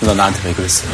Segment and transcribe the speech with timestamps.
[0.00, 0.90] 누나 나한테 왜 그랬어요?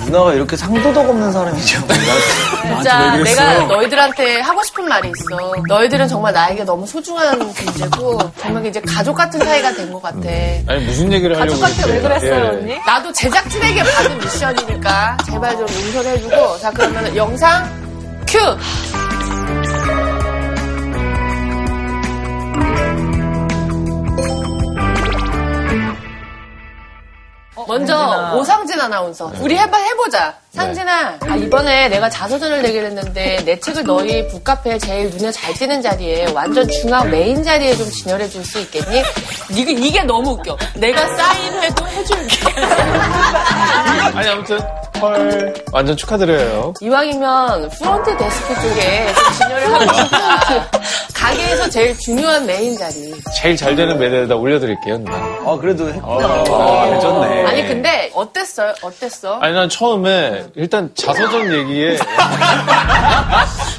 [0.04, 1.80] 누나가 이렇게 상도덕 없는 사람이죠.
[2.66, 5.52] 진짜 내가 너희들한테 하고 싶은 말이 있어.
[5.68, 10.18] 너희들은 정말 나에게 너무 소중한 존재고 정말 이제 가족 같은 사이가 된 것 같아.
[10.66, 12.30] 아니 무슨 얘기를 하려고 가족한테 왜 그랬어요?
[12.30, 12.48] 그랬어요, 예.
[12.58, 12.78] 언니?
[12.84, 17.70] 나도 제작진에게 받은 미션이니까 제발 좀 용서해주고 자 그러면 영상
[18.26, 18.38] 큐.
[27.66, 29.30] 먼저 오상진 아나운서.
[29.40, 35.10] 우리 해봐 해보자 상진아 아, 이번에 내가 자서전을 내기로 했는데 내 책을 너희 북카페에 제일
[35.10, 39.02] 눈에 잘 띄는 자리에 완전 중앙 메인 자리에 좀 진열해 줄 수 있겠니?
[39.50, 42.36] 이게, 이게 너무 웃겨 내가 사인회도 해줄게
[44.14, 44.58] 아니 아무튼
[45.00, 46.74] 헐 완전 축하드려요.
[46.80, 50.70] 이왕이면 front desk 쪽에 좀 진열을 하고 싶다
[51.14, 55.16] 가게에서 제일 중요한 메인 자리 제일 잘 되는 매대에다 올려드릴게요 누나.
[55.16, 56.26] 아, 그래도 했구나.
[56.26, 57.44] 아, 해줬네.
[57.46, 58.74] 아니 근데 어땠어요?
[58.82, 59.38] 어땠어?
[59.40, 61.96] 아니 난 처음에 일단 자서전 얘기에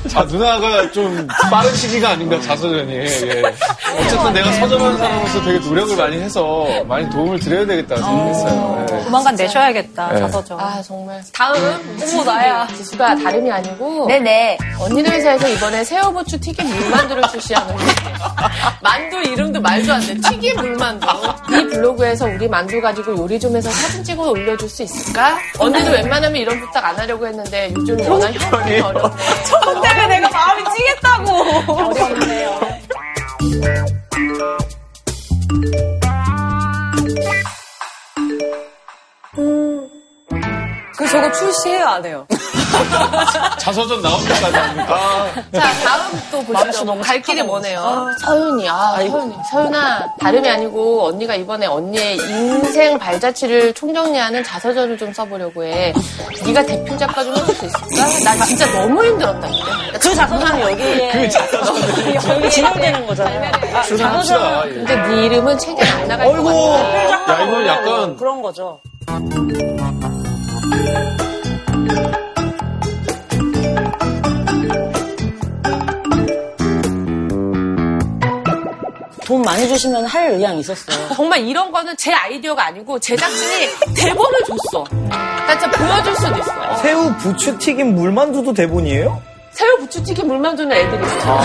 [0.08, 3.42] 자 누나가 좀 빠른 시기가 아닌가 자서전이 예.
[4.00, 8.86] 어쨌든 내가 서점하는 사람으로서 되게 노력을 많이 해서 많이 도움을 드려야 되겠다 생각했어요.
[8.92, 9.04] 예.
[9.04, 10.20] 조만간 내셔야겠다, 네.
[10.20, 10.60] 자서전.
[10.60, 11.56] 아 정말 다음
[12.14, 12.68] 어머, 나야.
[12.76, 14.58] 지수가 다름이 아니고 네네.
[14.80, 17.84] 언니네 회사에서 이번에 새우부추 튀김 물만두를 출시하는데
[18.82, 20.16] 만두 이름도 말도 안 돼.
[20.30, 21.08] 튀김 물만두.
[21.52, 25.38] 이 블로그에서 우리 만두 가지고 요리 좀 해서 사진 찍어 올려줄 수 있을까?
[25.58, 29.16] 언니도 웬만하면 이런 부탁 안 하려고 했는데 요즘 워낙 형편이 어렵네.
[29.46, 31.74] 저 때문에 내가 마음이 찌겠다고.
[31.74, 32.60] 어려운데요.
[40.98, 42.28] 그 저거 출시해요, 안 해요?
[43.60, 45.28] 자서전 나올 때까지 합니까?
[45.54, 47.00] 자 다음 또 보시죠.
[47.02, 48.10] 갈 길이 뭐네요.
[48.22, 55.64] 서윤이, 아 서윤이, 서윤아 다름이 아니고 언니가 이번에 언니의 인생 발자취를 총정리하는 자서전을 좀 써보려고
[55.64, 55.94] 해.
[56.46, 58.34] 네가 대표 작가 좀 해줄 수 있을까?
[58.36, 59.98] 나 진짜 너무 힘들었다는데.
[60.00, 61.12] 그 자서전이 여기에.
[61.12, 63.84] 그 자서전이 여기 진행되는 거잖아요.
[63.84, 64.68] 출연합시다.
[64.68, 64.74] 예.
[64.74, 67.34] 근데 네 이름은 책에 안 나갈 것 같아.
[67.34, 68.80] 야 이건 약간 그런 거죠.
[79.26, 81.10] 돈 많이 주시면 할 의향이 있었어요.
[81.16, 84.84] 정말 이런 거는 제 아이디어가 아니고 제작진이 대본을 줬어.
[85.10, 86.76] 나 진짜 보여줄 수도 있어.
[86.78, 89.22] 새우 부추 튀김 물만두도 대본이에요?
[89.52, 91.40] 새우 부추튀김 물만두는 애들이 있어.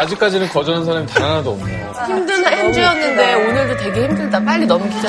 [0.00, 1.92] 아직까지는 거절한 사람이 단 하나도 없네요.
[2.06, 4.42] 힘든 한 주였는데 오늘도 되게 힘들다.
[4.42, 5.08] 빨리 넘기자.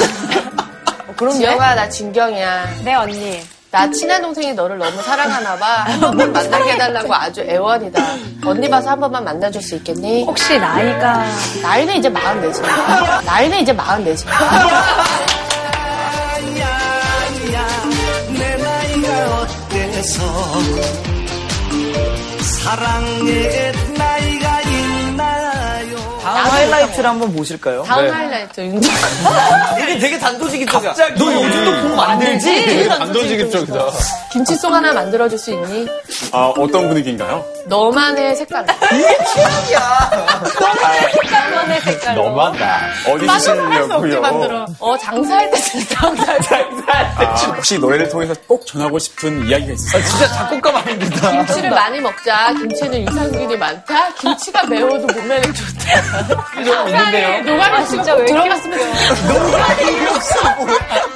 [1.16, 1.40] 그런데?
[1.40, 2.66] 지영아 나 진경이야.
[2.84, 3.42] 네, 언니.
[3.72, 5.66] 나 친한 동생이 너를 너무 사랑하나 봐.
[5.84, 8.04] 한 번만 만나게 해달라고 아주 애원이다.
[8.46, 10.26] 언니 봐서 한 번만 만나줄 수 있겠니?
[10.26, 11.24] 혹시 나이가.
[11.62, 13.22] 나이는 이제 44.
[13.26, 14.30] 나이는 이제 44.
[18.38, 20.24] 내 나이가 어때서
[22.42, 24.31] 사랑의 있나요
[26.34, 27.84] 다음 하이라이트를 한번 보실까요?
[27.84, 28.12] 다음 네.
[28.12, 28.92] 하이라이트 윤정.
[29.82, 30.94] 이게 되게 단도직입적이야.
[31.18, 32.66] 너 요즘도 공 만들지?
[32.66, 33.86] 되게 단도직입적이다.
[34.32, 35.88] 김치송 하나 만들어줄 수 있니?
[36.32, 37.46] 아, 어떤 분위기인가요?
[37.68, 38.66] 너만의 색깔.
[41.14, 42.24] 색깔만의 색깔로.
[42.24, 42.80] 너무한다.
[43.08, 43.52] 어디 맞아, 할수
[43.94, 44.22] 없게 주시려고요?
[44.22, 44.66] 만들어.
[44.80, 47.26] 어, 장사할 때 진짜 장사할 때.
[47.26, 50.04] 아, 혹시 노래를 통해서 꼭 전하고 싶은 이야기가 있어요?
[50.04, 51.32] 진짜 작곡가 마인드다.
[51.32, 52.54] 김치를 많이 먹자.
[52.54, 54.14] 김치는 유산균이 많다.
[54.16, 56.21] 김치가 매워도 몸에는 좋다.
[56.28, 57.42] 좀 있는데요.
[57.54, 59.32] 노가리 진짜 왜 들어갔으면 좋겠어.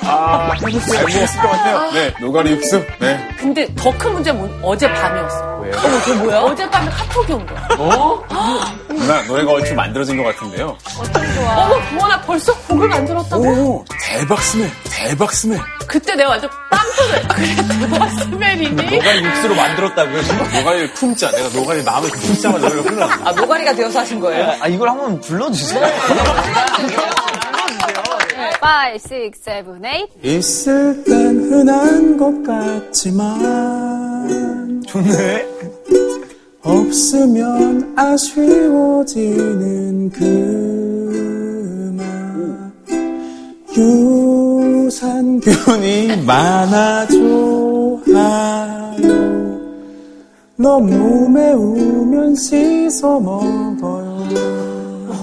[0.07, 1.91] 아, 잘 먹었을 것 같아요.
[1.91, 2.83] 네, 노가리 육수.
[2.99, 3.27] 네.
[3.37, 5.59] 근데 더 큰 문제는 뭐- 어제 밤이었어.
[5.63, 5.73] 왜요?
[5.83, 6.39] 어머, 그게 뭐야?
[6.41, 7.67] 어젯밤에 카톡이 온 거야.
[8.89, 10.77] 누나, 노래가 얼추 만들어진 것 같은데요.
[11.55, 13.43] 어머, 부원아 벌써 곡을 만들었다고?
[13.43, 13.85] 오,
[14.17, 15.59] 대박 smell, 대박 smell.
[15.87, 17.27] 그때 내가 완전 빵 터져.
[17.35, 17.47] 그래,
[17.79, 18.69] 대박 smell이니?
[18.71, 20.21] 노가리 육수로 만들었다고요?
[20.59, 21.31] 노가리를 품자.
[21.31, 23.19] 내가 노가리 마음을 품자마자 노래가 흘러나.
[23.25, 24.55] 아, 노가리가 되어서 하신 거예요?
[24.61, 25.85] 아, 이걸 한번 불러주세요.
[25.85, 25.87] 5,
[28.95, 30.07] 6, 7, 8.
[30.23, 33.21] 있을 땐 흔한 것 같지만
[34.87, 35.45] 좋네.
[36.63, 39.09] 없으면 아쉬워지는
[40.11, 40.74] 그
[44.87, 48.01] 유산균이 많아져요
[50.57, 54.15] 너무 매우면 씻어 먹어요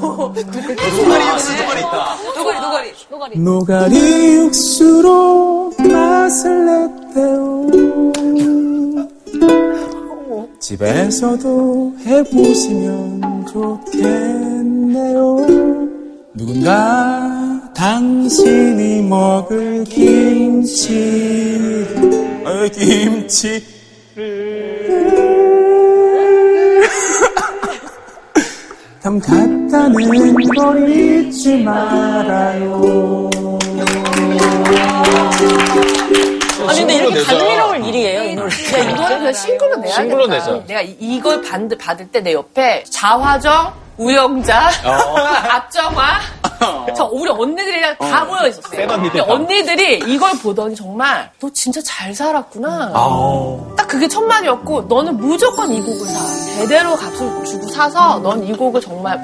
[0.03, 2.17] 노가리 육수 노가리 있다.
[2.37, 3.39] 노가리, 노가리, 노가리.
[3.39, 3.95] 노가리
[4.37, 7.67] 육수로 맛을 냈대요
[10.61, 15.23] 집에서도 해보시면 좋겠네요
[16.35, 21.87] 누군가 당신이 먹을 김치
[22.45, 23.63] 어, 김치를
[29.03, 29.93] 담 갖다는
[30.55, 33.29] 걸 잊지 말아요
[36.69, 37.23] 아니 근데 이렇게.
[37.25, 38.49] 감미로울 일이에요 이 노래.
[38.49, 39.95] 야, 이거는 그냥 싱글로 내야겠다.
[40.01, 40.65] 싱글로 내자.
[40.67, 44.71] 내가 이- 이걸 받, 받을 때 내 옆에 자화정, 우영자,
[45.49, 46.19] 박정화,
[46.97, 48.71] 저 우리 언니들이랑 다 모여 있었어요.
[48.77, 49.21] 센 언니들.
[49.21, 52.93] 언니들이 이걸 보더니 정말 너 진짜 잘 살았구나.
[53.77, 56.55] 딱 그게 첫마디였고 너는 무조건 이 곡을 사.
[56.57, 59.19] 제대로 값을 주고 사서 넌 이 곡을 정말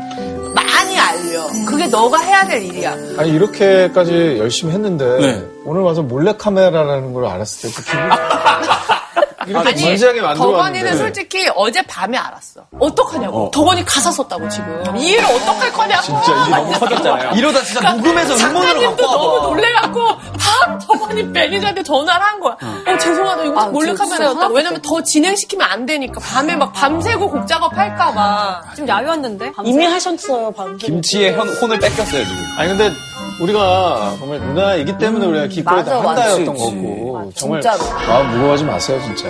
[0.55, 1.47] 많이 알려.
[1.67, 2.93] 그게 너가 해야 될 일이야.
[3.19, 5.45] 아니 이렇게까지 열심히 했는데 네.
[5.65, 8.09] 오늘 와서 몰래 카메라라는 걸 알았을 때 그 기분 이
[9.47, 12.63] 렇게 진지하게 덕원이는 솔직히 어제 밤에 알았어.
[12.79, 13.51] 어떡하냐고.
[13.53, 14.97] 덕원이 가사 썼다고 지금.
[14.97, 16.03] 이 일을 어떡할 거냐고.
[16.03, 17.31] 진짜 일이 너무 커졌잖아요.
[17.33, 19.47] 이러다 진짜 녹음해서 음원으로 갖고 너무 와봐.
[19.49, 20.01] 놀래갖고
[20.39, 22.57] 바로 덕원이 매니저한테 전화를 한 거야.
[22.87, 23.45] 어, 죄송하다.
[23.45, 24.55] 이거 아, 몰래 카메라였다고.
[24.55, 26.21] 왜냐면 더 진행시키면 안 되니까.
[26.21, 28.63] 밤에 막 밤새고 곡 작업할까봐.
[28.75, 30.77] 지금 야유웠는데 이미 하셨어요 방금.
[30.79, 32.45] 김치의 현- 혼을 뺏겼어요, 지금.
[32.57, 32.93] 아니 근데
[33.41, 37.85] 우리가 정말 누나이기 때문에 우리가 기꺼이 다 음, 맞아, 한다였던 거고 정말 진짜로.
[38.09, 39.29] 마음 무거워하지 마세요 진짜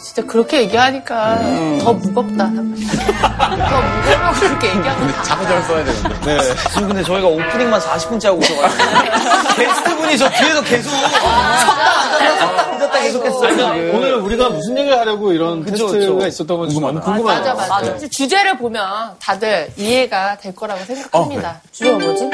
[0.00, 1.78] 진짜 그렇게 얘기하니까 음.
[1.82, 2.46] 더 무겁다.
[2.48, 6.14] 더 무거워 그렇게 얘기하면 다 자서전을 써야 되는데.
[6.24, 6.38] 네.
[6.70, 8.84] 지금 근데 저희가 오프닝만 40분째 하고 있어가지고
[9.56, 13.50] 게스트분이 저 뒤에서 계속 섰다 앉았다 섰다 앉았다 계속 했어요.
[13.56, 13.92] 지금.
[13.96, 16.26] 오늘 우리가 무슨 얘기를 하려고 이런 그쵸, 테스트가 그쵸.
[16.28, 17.96] 있었던 건지 너무 맞아, 궁금하네요 맞아.
[17.98, 18.08] 네.
[18.08, 18.86] 주제를 보면
[19.20, 21.60] 다들 이해가 될 거라고 생각합니다.
[21.72, 22.30] 주제가 뭐지?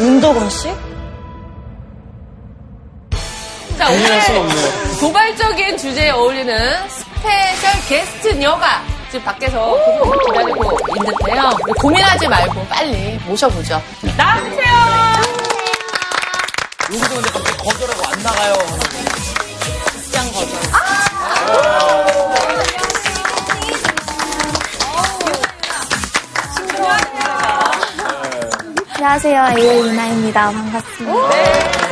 [0.00, 0.68] 윤덕원 씨?
[3.78, 9.76] 자, 오늘 도발적인 주제에 어울리는 special guest녀가 지금 밖에서
[10.26, 11.50] 기다리고 있는데요.
[11.80, 13.80] 고민하지 말고 빨리 모셔보죠.
[14.16, 14.74] 나와주세요!
[16.92, 18.54] 여기도 근데 갑자기 거절하고 안 나가요.
[29.06, 29.58] 안녕하세요.
[29.58, 30.50] AO 유나입니다.
[30.50, 31.83] 반갑습니다.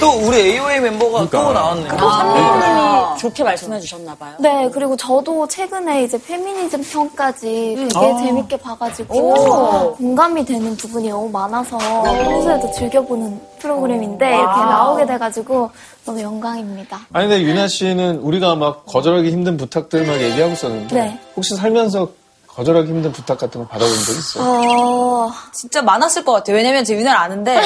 [0.00, 1.98] 또 우리 AOA 멤버가 또 나왔네요.
[1.98, 4.34] 선배님이 좋게 말씀해 주셨나 봐요.
[4.38, 11.78] 네, 그리고 저도 최근에 이제 페미니즘 편까지 되게 재밌게 봐가지고 공감이 되는 부분이 너무 많아서
[11.78, 15.70] 평소에도 즐겨보는 프로그램인데 이렇게 나오게 돼가지고
[16.04, 17.00] 너무 영광입니다.
[17.12, 21.20] 아니 근데 유나 씨는 우리가 막 거절하기 힘든 부탁들 막 얘기하고 있었는데 네.
[21.36, 22.10] 혹시 살면서
[22.56, 24.42] 거절하기 힘든 부탁 같은 거 받아본 적 있어요?
[24.44, 26.56] 어, 진짜 많았을 것 같아요.
[26.56, 27.60] 왜냐면 제 윤아를 아는데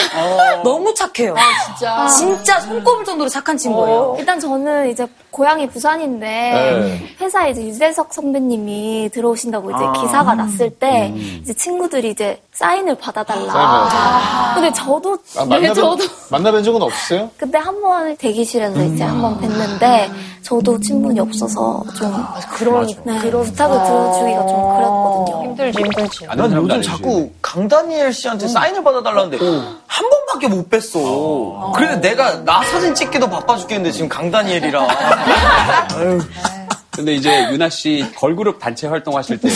[0.64, 1.36] 너무 착해요.
[1.76, 2.08] 진짜.
[2.08, 4.16] 진짜 손꼽을 정도로 착한 친구예요.
[4.18, 7.06] 일단 저는 이제 고향이 부산인데 네.
[7.20, 14.52] 회사에 이제 유재석 선배님이 들어오신다고 이제 기사가 났을 때 이제 친구들이 이제 사인을 받아달라.
[14.54, 17.30] 근데 저도 아, 네, 만나뵌, 저도 만나뵌 적은 없으세요?
[17.38, 20.10] 그때 한번 대기실에서 이제 한 번 뵀는데
[20.42, 22.12] 저도 친분이 없어서 좀
[22.54, 22.86] 그런
[23.20, 25.42] 그런 부탁을 들어주기가 좀 그랬거든요.
[25.44, 26.26] 힘들지 힘들지.
[26.28, 26.82] 안난 요즘.
[26.82, 29.38] 자꾸 강다니엘 씨한테 사인을 받아달라는데
[29.86, 31.72] 한 번밖에 못 뵀어.
[31.74, 34.88] 그래도 내가 나 사진 찍기도 바빠 죽겠는데 지금 강다니엘이랑.
[37.00, 39.54] 근데 이제 유나 씨 걸그룹 단체 활동하실 때도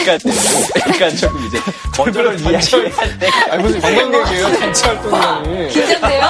[0.00, 0.18] 약간,
[0.88, 1.58] 약간 조금 이제
[1.94, 6.22] 거절을 이야기할 때 아니 무슨 관광객이에요 단체 활동이라니 긴장돼요?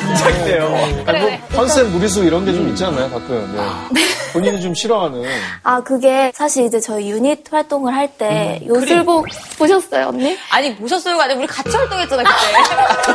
[0.00, 1.04] 긴장돼요.
[1.06, 4.00] 아니 뭐 컨셉 무리수 이런 게 좀 있잖아요 가끔 네.
[4.32, 5.24] 본인이 좀 싫어하는
[5.62, 9.26] 아 그게 사실 이제 저희 유닛 활동을 할 때 요술복
[9.58, 10.36] 보셨어요 언니?
[10.50, 13.14] 아니 보셨어요가 아니라 우리 같이 활동했잖아 그때.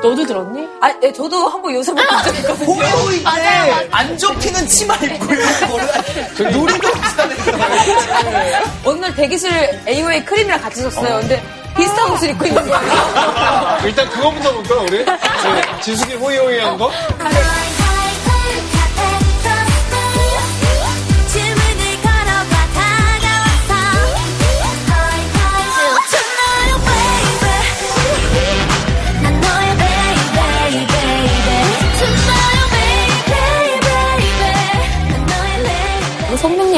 [0.02, 0.66] 너도 들었니?
[0.80, 2.64] 아, 네, 저도 한번 요새 본 적이 있거든요.
[2.74, 3.24] 보여고 있네.
[3.90, 5.84] 안 접히는 치마 입고 이렇게 걸어.
[6.38, 7.52] 놀이동산에서.
[8.84, 11.20] 어느 날 대기실 AOA 크림이랑 같이 섰어요.
[11.20, 11.42] 근데
[11.76, 13.78] 비슷한 옷을 입고 있는 거예요.
[13.84, 15.04] 일단 그거부터 볼까 우리?
[15.04, 15.16] 네,
[15.80, 16.90] 지숙이 호이호이 한 거?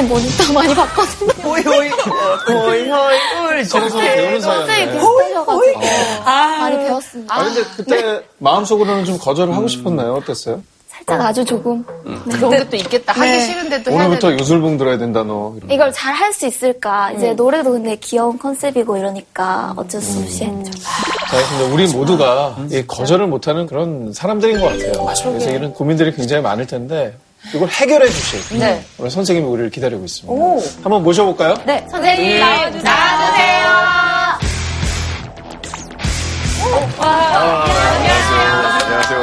[0.03, 1.31] 선배님 모니터 많이 봤거든요.
[1.45, 1.91] 호이 호이
[2.49, 5.81] 호이 호이 서로 배우는 선생님 비슷하셔가지고
[6.61, 7.35] 많이 배웠습니다.
[7.35, 10.15] 아 근데 그때 마음속으로는 좀 거절을 하고 싶었나요?
[10.15, 10.63] 어땠어요?
[10.89, 11.85] 살짝 아주 조금
[12.31, 13.13] 그런 것도 있겠다.
[13.13, 14.41] 하기 싫은데도 해야 오늘부터 되는.
[14.41, 17.13] 요술봉 들어야 된다 너 이런 이걸 잘 할 수 있을까?
[17.13, 20.71] 이제 노래도 근데 귀여운 컨셉이고 이러니까 어쩔 수 없이 했죠.
[20.73, 24.93] 자, 근데 우리 모두가 이 거절을 못하는 그런 사람들인 것 같아요.
[25.33, 27.17] 그래서 이런 고민들이 굉장히 많을 텐데
[27.55, 28.85] 이걸 해결해 주실 네.
[28.99, 30.33] 오늘 선생님이 우리를 기다리고 있습니다.
[30.33, 30.61] 오.
[30.83, 31.55] 한번 모셔볼까요?
[31.67, 31.85] 네.
[31.91, 32.93] 선생님, 나와주세요.
[38.85, 39.23] 안녕하세요.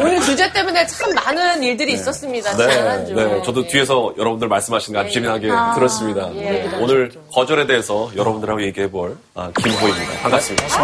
[0.00, 2.54] 오늘 주제 때문에 참 많은 일들이 있었습니다.
[2.56, 3.14] 지난주.
[3.14, 6.28] 네, 저도 뒤에서 여러분들 말씀하시는 거 아주 재미나게 들었습니다.
[6.34, 10.22] 네, 오늘 거절에 대해서 여러분들하고 얘기해볼 아, 김호입니다.
[10.22, 10.68] 반갑습니다.
[10.68, 10.82] 차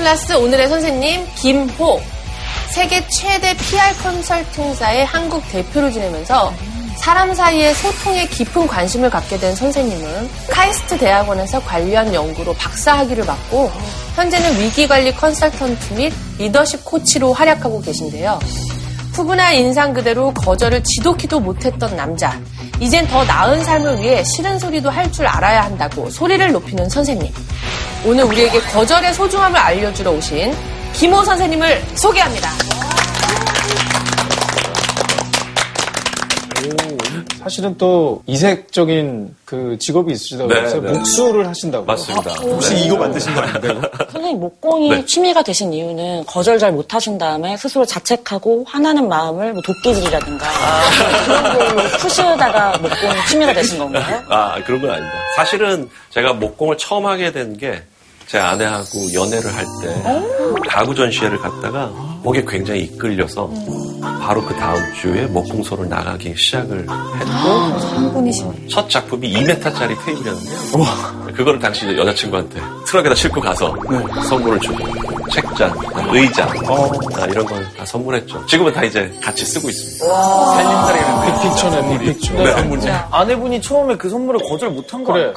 [0.00, 2.00] 클래스 오늘의 선생님 김호.
[2.70, 6.54] 세계 최대 PR 컨설팅사의 한국 대표를 지내면서
[6.96, 13.70] 사람 사이의 소통에 깊은 관심을 갖게 된 선생님은 카이스트 대학원에서 관련 연구로 박사학위를 받고
[14.16, 18.38] 현재는 위기관리 컨설턴트 및 리더십 코치로 활약하고 계신데요.
[19.12, 22.40] 푸근한 인상 그대로 거절을 지독히도 못했던 남자.
[22.78, 27.32] 이젠 더 나은 삶을 위해 싫은 소리도 할 줄 알아야 한다고 소리를 높이는 선생님.
[28.04, 30.54] 오늘 우리에게 거절의 소중함을 알려주러 오신
[30.94, 32.48] 김호 선생님을 소개합니다.
[37.42, 40.92] 사실은 또 이색적인 그 직업이 있으시다고 네, 해서 네.
[40.92, 41.84] 목수를 하신다고.
[41.84, 42.32] 맞습니다.
[42.34, 43.80] 혹시 이거 만드신 거 아닌가요?
[44.12, 45.04] 선생님 목공이 네.
[45.06, 50.46] 취미가 되신 이유는 거절 잘 못하신 다음에 스스로 자책하고 화나는 마음을 뭐 도끼질이라든가
[51.24, 51.42] 그런
[51.74, 52.98] 걸로 푸시다가 목공
[53.28, 54.22] 취미가 되신 건가요?
[54.28, 55.16] 아, 그런 건 아닙니다.
[55.36, 57.82] 사실은 제가 목공을 처음 하게 된 게
[58.30, 60.02] 제 아내하고 연애를 할 때
[60.68, 61.86] 가구 전시회를 갔다가
[62.22, 63.50] 목에 굉장히 이끌려서
[64.20, 68.30] 바로 그 다음 주에 목공소를 나가기 시작을 했고
[68.68, 71.32] 첫 작품이 2m짜리 테이블이었는데요.
[71.34, 73.74] 그거를 당시 여자친구한테 트럭에다 싣고 가서
[74.28, 74.78] 선물을 주고
[75.30, 75.74] 책장,
[76.12, 78.44] 의자 아, 이런 걸 다 선물했죠.
[78.46, 80.04] 지금은 다 이제 같이 쓰고 있습니다.
[81.26, 82.34] big picture네, big picture.
[82.34, 82.90] 네.
[83.10, 85.32] 아내분이 처음에 그 선물을 거절 못한 거 그래.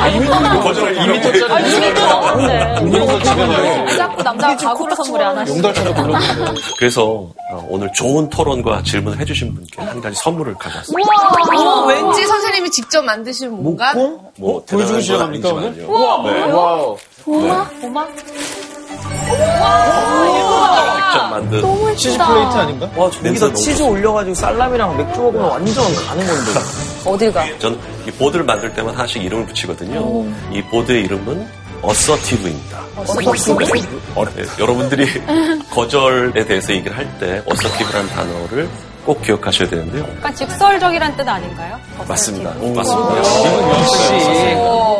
[0.00, 0.60] 아닐까요?
[0.60, 5.56] 거절을 2m짜리 운명도 집에 왜 자꾸 남자가 가구를 선물이 안 하시죠?
[5.56, 6.60] 용달차로 불렀는데.
[6.78, 7.02] 그래서
[7.50, 11.10] 어, 오늘 좋은 토론과 질문을 해주신 분께 한 가지 선물을 가져왔습니다.
[11.56, 13.94] 어, 왠지 선생님이 직접 만드신 뭔가?
[13.94, 15.68] 뭐 보여주고 대단한 건 시작합니까, 오늘?
[15.68, 16.22] 아니지만요.
[16.24, 16.52] 네.
[16.52, 16.96] wow.
[19.36, 22.88] 직접 만든 치즈 plate 아닌가?
[22.96, 26.60] 와, 냄새 저기다 너무 치즈 올려가지고 살라미랑 맥주 먹으면 완전 가는 건데.
[27.06, 27.44] 어딜 가?
[27.58, 30.24] 저는 이 보드를 만들 때만 하나씩 이름을 붙이거든요.
[30.52, 31.46] 이 보드의 이름은
[31.82, 32.78] assertive입니다.
[32.96, 35.06] 어, 네, 여러분들이
[35.70, 38.68] 거절에 대해서 얘기를 할 때 assertive라는 단어를
[39.04, 40.04] 꼭 기억하셔야 되는데요.
[40.18, 41.78] 약간 직설적이란 뜻 아닌가요?
[42.08, 42.50] 맞습니다.
[42.74, 43.22] 맞습니다.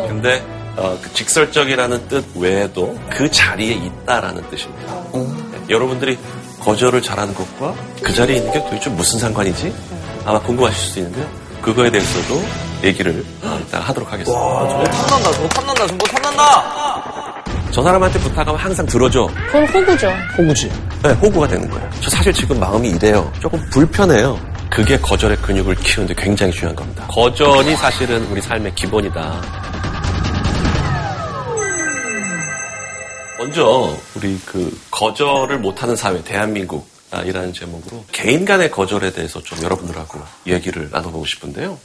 [0.07, 0.41] 근데
[0.77, 4.93] 어, 그 직설적이라는 뜻 외에도 그 자리에 있다라는 뜻입니다.
[5.13, 6.17] 네, 여러분들이
[6.59, 9.73] 거절을 잘하는 것과 그 자리에 있는 게 도대체 무슨 상관이지?
[10.25, 11.27] 아마 궁금하실 수도 있는데요.
[11.61, 12.43] 그거에 대해서도
[12.83, 14.39] 얘기를 어, 이따 하도록 하겠습니다.
[14.39, 17.43] 저 탐난다, 저 탐난다, 저뭐 탐난다!
[17.71, 19.27] 저 사람한테 부탁하면 항상 들어줘.
[19.47, 20.07] 그건 호구죠.
[20.37, 20.71] 호구지.
[21.03, 21.89] 네, 호구가 되는 거예요.
[22.01, 23.31] 저 사실 지금 마음이 이래요.
[23.39, 24.39] 조금 불편해요.
[24.69, 27.05] 그게 거절의 근육을 키우는데 굉장히 중요한 겁니다.
[27.07, 29.41] 거절이 사실은 우리 삶의 기본이다.
[33.37, 39.61] 먼저 우리 그 거절을 못하는 사회 대한민국 아, 이라는 제목으로 개인 간의 거절에 대해서 좀
[39.63, 41.79] 여러분들하고 얘기를 나눠보고 싶은데요.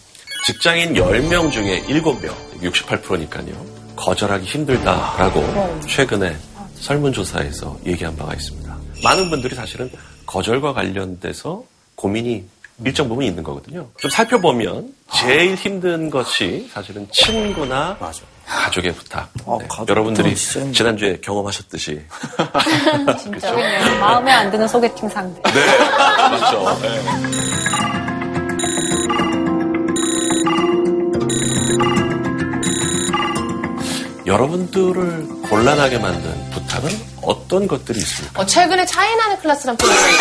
[0.46, 3.66] 직장인 10명 중에 7명, 68%니까요.
[3.94, 6.36] 거절하기 힘들다라고 최근에
[6.80, 8.76] 설문조사에서 얘기한 바가 있습니다.
[9.04, 9.90] 많은 분들이 사실은
[10.26, 11.62] 거절과 관련돼서
[11.94, 12.44] 고민이
[12.84, 13.88] 일정 부분 있는 거거든요.
[13.98, 17.96] 좀 살펴보면 제일 힘든 것이 사실은 친구나
[18.52, 19.28] 가족의 부탁.
[19.46, 20.34] 아, 네, 가족 여러분들이.
[20.36, 22.02] 지난주에 경험하셨듯이
[23.18, 23.52] 진짜.
[24.00, 25.40] 마음에 안 드는 소개팅 상대.
[25.52, 25.78] 네,
[26.30, 26.78] 맞죠.
[26.82, 27.02] 네.
[34.26, 36.90] 여러분들을 곤란하게 만든 부탁은
[37.22, 38.42] 어떤 것들이 있습니까?
[38.42, 40.18] 어, 최근에 차이나는 클래스란 프로그램이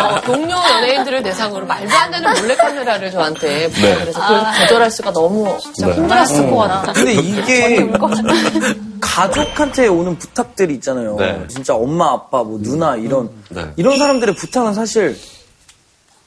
[0.00, 5.58] 어, 동료 연예인들을 대상으로 말도 안 되는 몰래카메라를 저한테 부탁을 해서 그걸 거절할 수가 너무
[5.60, 5.94] 진짜 네.
[5.94, 6.92] 힘들었을 것 같아.
[6.92, 7.90] 근데 이게
[9.00, 11.16] 가족한테 오는 부탁들이 있잖아요.
[11.16, 11.44] 네.
[11.48, 13.66] 진짜 엄마, 아빠, 뭐 누나 이런 네.
[13.76, 15.18] 이런 사람들의 부탁은 사실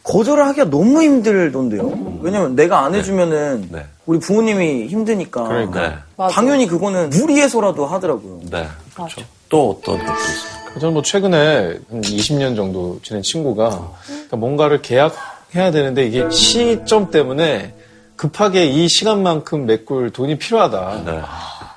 [0.04, 2.20] 거절을 하기가 너무 힘들던데요.
[2.22, 3.86] 왜냐면 내가 안 해주면은 네.
[4.06, 5.98] 우리 부모님이 힘드니까 네.
[6.32, 8.42] 당연히 그거는 무리해서라도 하더라고요.
[8.52, 8.68] 네.
[8.94, 9.22] 그렇죠.
[9.50, 10.80] 또 어떤 것들이 있습니까?
[10.80, 17.74] 저는 뭐 최근에 한 20년 정도 지낸 친구가 그러니까 뭔가를 계약해야 되는데 이게 시점 때문에
[18.16, 21.02] 급하게 이 시간만큼 메꿀 돈이 필요하다.
[21.06, 21.22] 네.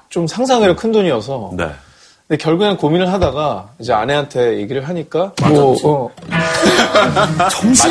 [0.08, 1.52] 좀 상상외로 큰 돈이어서.
[1.56, 1.68] 네.
[2.26, 6.10] 근데 결국에는 고민을 하다가 이제 아내한테 얘기를 하니까 뭐 어,
[7.50, 7.90] 정신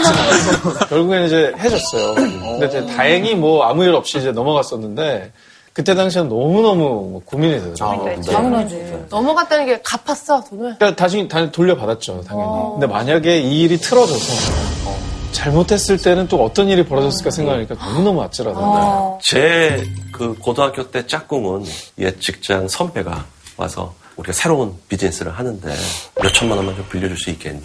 [0.90, 2.14] 결국에는 이제 해줬어요.
[2.14, 5.32] 근데 이제 다행히 뭐 아무 일 없이 이제 넘어갔었는데
[5.78, 6.76] 그때 당시엔 너무너무
[7.08, 8.20] 뭐 고민이 되더라고요.
[8.24, 9.06] 당연하지.
[9.12, 10.76] 넘어갔다는 게 갚았어, 돈을.
[10.80, 12.72] 그러니까 다시 다 돌려받았죠, 당연히.
[12.74, 14.98] 근데 만약에 이 일이 틀어져서 어,
[15.34, 19.20] 잘못했을 때는 또 어떤 일이 벌어졌을까 생각하니까 너무너무 아찔하더라고요.
[19.22, 21.66] 제그 고등학교 때 짝꿍은
[22.00, 23.26] 옛 직장 선배가
[23.58, 25.76] 와서 우리가 새로운 비즈니스를 하는데
[26.16, 27.62] 몇 천만 원만 좀 빌려줄 수 있겠니?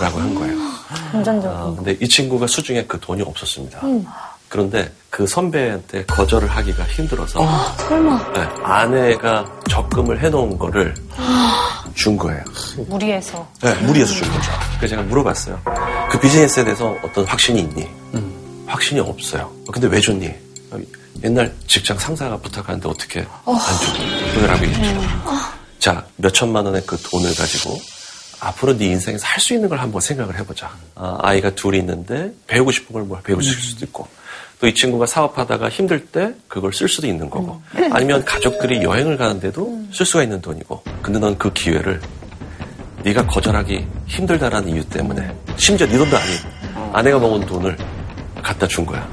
[0.00, 0.56] 라고 한 거예요.
[1.10, 1.54] 금전적.
[1.54, 3.80] 아, 근데 이 친구가 수중에 그 돈이 없었습니다.
[4.52, 7.40] 그런데 그 선배한테 거절을 하기가 힘들어서
[7.88, 8.32] 설마.
[8.34, 10.92] 네, 아내가 적금을 해놓은 거를
[11.94, 12.44] 준 거예요.
[12.86, 13.48] 무리해서.
[13.62, 14.52] 네, 무리해서 준 거죠.
[14.76, 15.58] 그래서 제가 물어봤어요.
[16.10, 17.88] 그 비즈니스에 대해서 어떤 확신이 있니?
[18.66, 19.50] 확신이 없어요.
[19.72, 20.30] 근데 왜 줬니?
[21.24, 25.00] 옛날 직장 상사가 부탁하는데 어떻게 안 주고 그러라고 얘기했죠.
[25.78, 27.80] 자, 몇 천만 원의 그 돈을 가지고
[28.40, 30.70] 앞으로 네 인생에서 할 수 있는 걸 한번 생각을 해보자.
[30.94, 34.06] 아, 이가 둘이 있는데 배우고 싶은 걸뭘 배우실 수도 있고
[34.62, 39.86] 또 이 친구가 사업하다가 힘들 때 그걸 쓸 수도 있는 거고 아니면 가족들이 여행을 가는데도
[39.92, 42.00] 쓸 수가 있는 돈이고 근데 넌 그 기회를
[43.02, 46.36] 네가 거절하기 힘들다라는 이유 때문에 심지어 네 돈도 아닌
[46.92, 47.76] 아내가 먹은 돈을
[48.40, 49.04] 갖다 준 거야.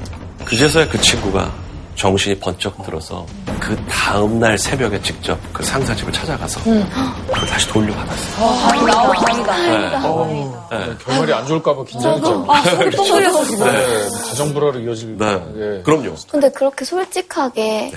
[0.44, 1.52] 그제서야 그 친구가
[2.00, 3.26] 정신이 번쩍 들어서
[3.60, 8.46] 그 다음날 새벽에 직접 그 상사 집을 찾아가서 그걸 다시 돌려받았어요.
[8.46, 10.26] 아, 다행이다.
[10.26, 10.86] 네.
[10.86, 10.96] 네.
[11.04, 12.46] 결말이 안 좋을까봐 긴장했죠.
[12.48, 13.64] 아, 소리 또 돌려서.
[13.66, 15.18] 네, 가정 불화로 이어질.
[15.18, 15.26] 네.
[15.56, 15.82] 예.
[15.82, 16.14] 그럼요.
[16.30, 17.92] 근데 그렇게 솔직하게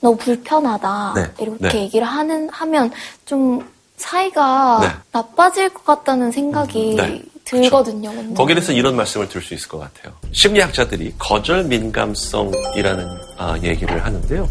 [0.00, 1.30] 너 불편하다 네.
[1.38, 1.80] 이렇게 네.
[1.84, 2.92] 얘기를 하는 하면
[3.24, 4.88] 좀 사이가 네.
[5.10, 7.22] 나빠질 것 같다는 생각이 네.
[7.44, 8.10] 들거든요.
[8.10, 8.34] 근데.
[8.34, 10.14] 거기에 대해서 이런 말씀을 드릴 수 있을 것 같아요.
[10.32, 13.06] 심리학자들이 거절 민감성이라는
[13.38, 14.48] 아, 얘기를 하는데요.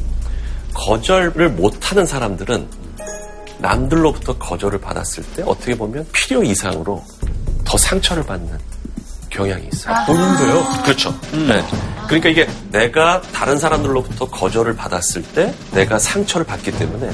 [0.73, 2.67] 거절을 못하는 사람들은
[3.59, 7.03] 남들로부터 거절을 받았을 때 어떻게 보면 필요 이상으로
[7.63, 8.57] 더 상처를 받는
[9.29, 9.95] 경향이 있어요.
[10.05, 10.83] 본인도요?
[10.83, 11.17] 그렇죠.
[11.31, 11.63] 네.
[12.07, 17.09] 그러니까 이게 내가 다른 사람들로부터 거절을 받았을 때 내가 상처를 받기 때문에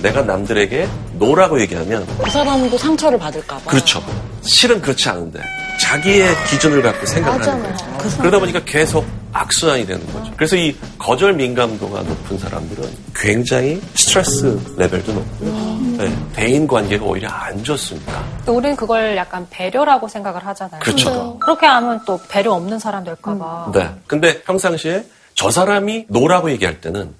[0.00, 3.70] 내가 남들에게 no라고 얘기하면 그 사람도 상처를 받을까봐.
[3.70, 4.02] 그렇죠.
[4.42, 5.40] 실은 그렇지 않은데
[5.80, 7.76] 자기의 기준을 갖고 생각을 하는 거예요.
[8.18, 10.32] 그러다 보니까 계속 악순환이 되는 거죠.
[10.36, 15.76] 그래서 이 거절 민감도가 높은 사람들은 굉장히 스트레스 레벨도 높고요.
[15.98, 18.24] 네, 대인 관계가 오히려 안 좋습니다.
[18.46, 20.80] 또 우리는 그걸 약간 배려라고 생각을 하잖아요.
[20.80, 21.38] 그렇죠.
[21.38, 23.72] 그렇게 하면 또 배려 없는 사람 될까봐.
[23.74, 23.90] 네.
[24.06, 27.14] 근데 평상시에 저 사람이 노라고 얘기할 때는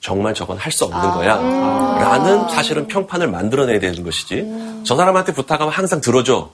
[0.00, 1.36] 정말 저건 할 수 없는 거야.
[1.36, 4.82] 라는 사실은 평판을 만들어내야 되는 것이지.
[4.84, 6.50] 저 사람한테 부탁하면 항상 들어줘.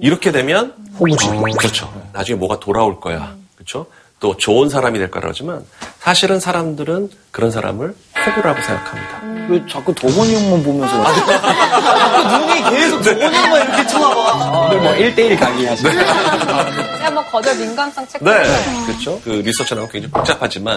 [0.00, 1.26] 이렇게 되면 호구지.
[1.58, 1.92] 그렇죠.
[2.12, 3.34] 나중에 뭐가 돌아올 거야.
[3.56, 3.86] 그렇죠?
[4.22, 5.64] 또 좋은 사람이 될 거라고 하지만
[5.98, 7.92] 사실은 사람들은 그런 사람을
[8.24, 9.20] 호구라고 생각합니다.
[9.48, 11.04] 왜 자꾸 도건이 형만 보면서.
[11.04, 14.60] 자꾸 눈이 계속 도건이 형만 이렇게 쳐다봐.
[14.68, 15.90] 오늘 뭐 1대1 강의 하시죠.
[15.90, 18.22] 제가 뭐 거절 민감성 체크.
[18.24, 18.44] 네.
[18.86, 19.20] 그렇죠.
[19.24, 20.76] 그 리서치 나온 굉장히 복잡하지만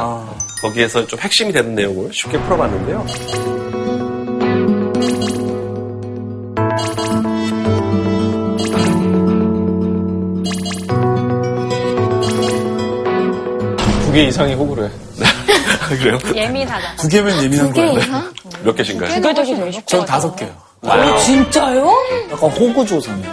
[0.59, 3.05] 거기에서 좀 핵심이 되는 내용을 쉽게 풀어봤는데요.
[14.15, 14.91] 개 이상이 호구를 해.
[15.97, 16.17] 그래요?
[16.33, 16.95] 예민하다.
[16.95, 17.99] 두 개면 예민한 두개 거예요.
[17.99, 18.33] 이상?
[18.63, 19.21] 몇 개신가요?
[19.21, 19.97] 두 개씩이 되게 쉽죠.
[19.97, 20.51] 전 다섯 개요.
[21.19, 21.91] 진짜요?
[22.31, 23.27] 약간 호구 조사네.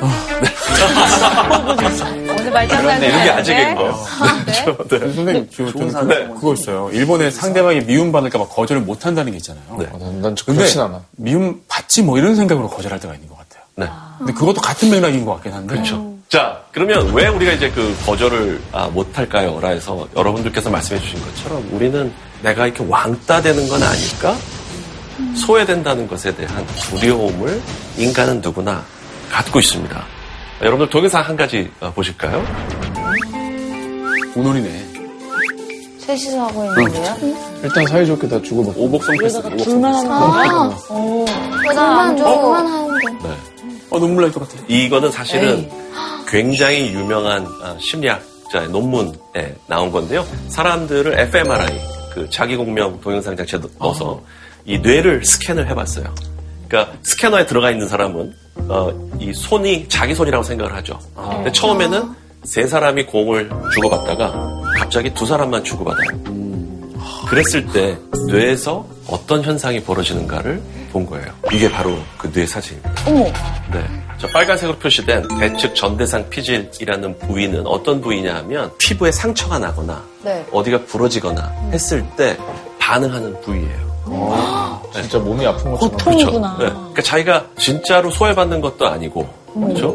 [2.31, 3.01] 오늘 말장난.
[3.01, 4.07] 네, 이런 게 아직인 거.
[4.47, 6.91] 네, 선생님, 저, 저는 사람 그, 그거 있어요.
[6.93, 9.65] 일본에 상대방이 미움받을까 봐 거절을 못 한다는 게 있잖아요.
[9.79, 9.87] 네.
[9.93, 11.03] 어, 난, 난 근데 그렇진 않아.
[11.13, 13.63] 미움 받지 뭐 이런 생각으로 거절할 때가 있는 것 같아요.
[13.77, 13.87] 네.
[14.19, 15.75] 근데 그것도 같은 맥락인 것 같긴 한데.
[15.75, 16.12] 그렇죠.
[16.33, 19.61] 자, 그러면 왜 우리가 이제 그 거절을 아, 못할까요?
[19.61, 24.35] 라 해서 여러분들께서 말씀해 주신 것처럼 우리는 내가 이렇게 왕따 되는 건 아닐까?
[25.37, 27.61] 소외된다는 것에 대한 두려움을
[27.99, 28.83] 인간은 누구나
[29.31, 30.05] 갖고 있습니다.
[30.63, 32.43] 여러분들 동영상 한 가지 어, 보실까요?
[34.35, 34.89] 오놀이네.
[35.99, 37.15] 셋이서 하고 있는데요?
[37.63, 38.81] 일단 사이좋게 다 주고받고.
[38.81, 39.39] 오복성 패스.
[39.43, 40.07] 둘만 패스.
[40.07, 40.49] 하는 거야?
[40.49, 40.77] 아,
[41.69, 43.29] 둘만, 둘만 하는데.
[43.29, 43.52] 네.
[43.93, 44.63] 어, 눈물 날 것 같아.
[44.69, 45.69] 이거는 사실은
[46.29, 50.27] 굉장히 유명한 아, 심리학자의 논문에 나온 건데요.
[50.49, 51.81] 사람들을 fMRI,
[52.15, 54.23] 그 자기공명 동영상 장치에 넣어서
[54.65, 56.15] 이 뇌를 스캔을 해봤어요.
[56.69, 58.35] 그러니까 스캐너에 들어가 있는 사람은
[58.69, 60.99] 어, 이 손이 자기 손이라고 생각을 하죠.
[61.15, 66.09] 근데 처음에는 세 사람이 공을 주고받다가 갑자기 두 사람만 주고받아요.
[67.29, 67.97] 그랬을 때
[68.29, 70.61] 뇌에서 어떤 현상이 벌어지는가를
[70.93, 71.27] 본 거예요.
[71.53, 72.93] 이게 바로 그 뇌 사진입니다.
[73.07, 73.25] 어머.
[73.73, 73.85] 네.
[74.19, 80.47] 저 빨간색으로 표시된 대측 전대상 피질이라는 부위는 어떤 부위냐 하면 피부에 상처가 나거나 네.
[80.53, 82.37] 어디가 부러지거나 했을 때
[82.79, 83.93] 반응하는 부위예요.
[84.95, 85.97] 진짜 몸이 아픈 것처럼.
[85.97, 86.57] 고통이구나.
[86.59, 86.67] 네.
[86.69, 89.95] 그러니까 자기가 진짜로 소외받는 것도 아니고 그렇죠?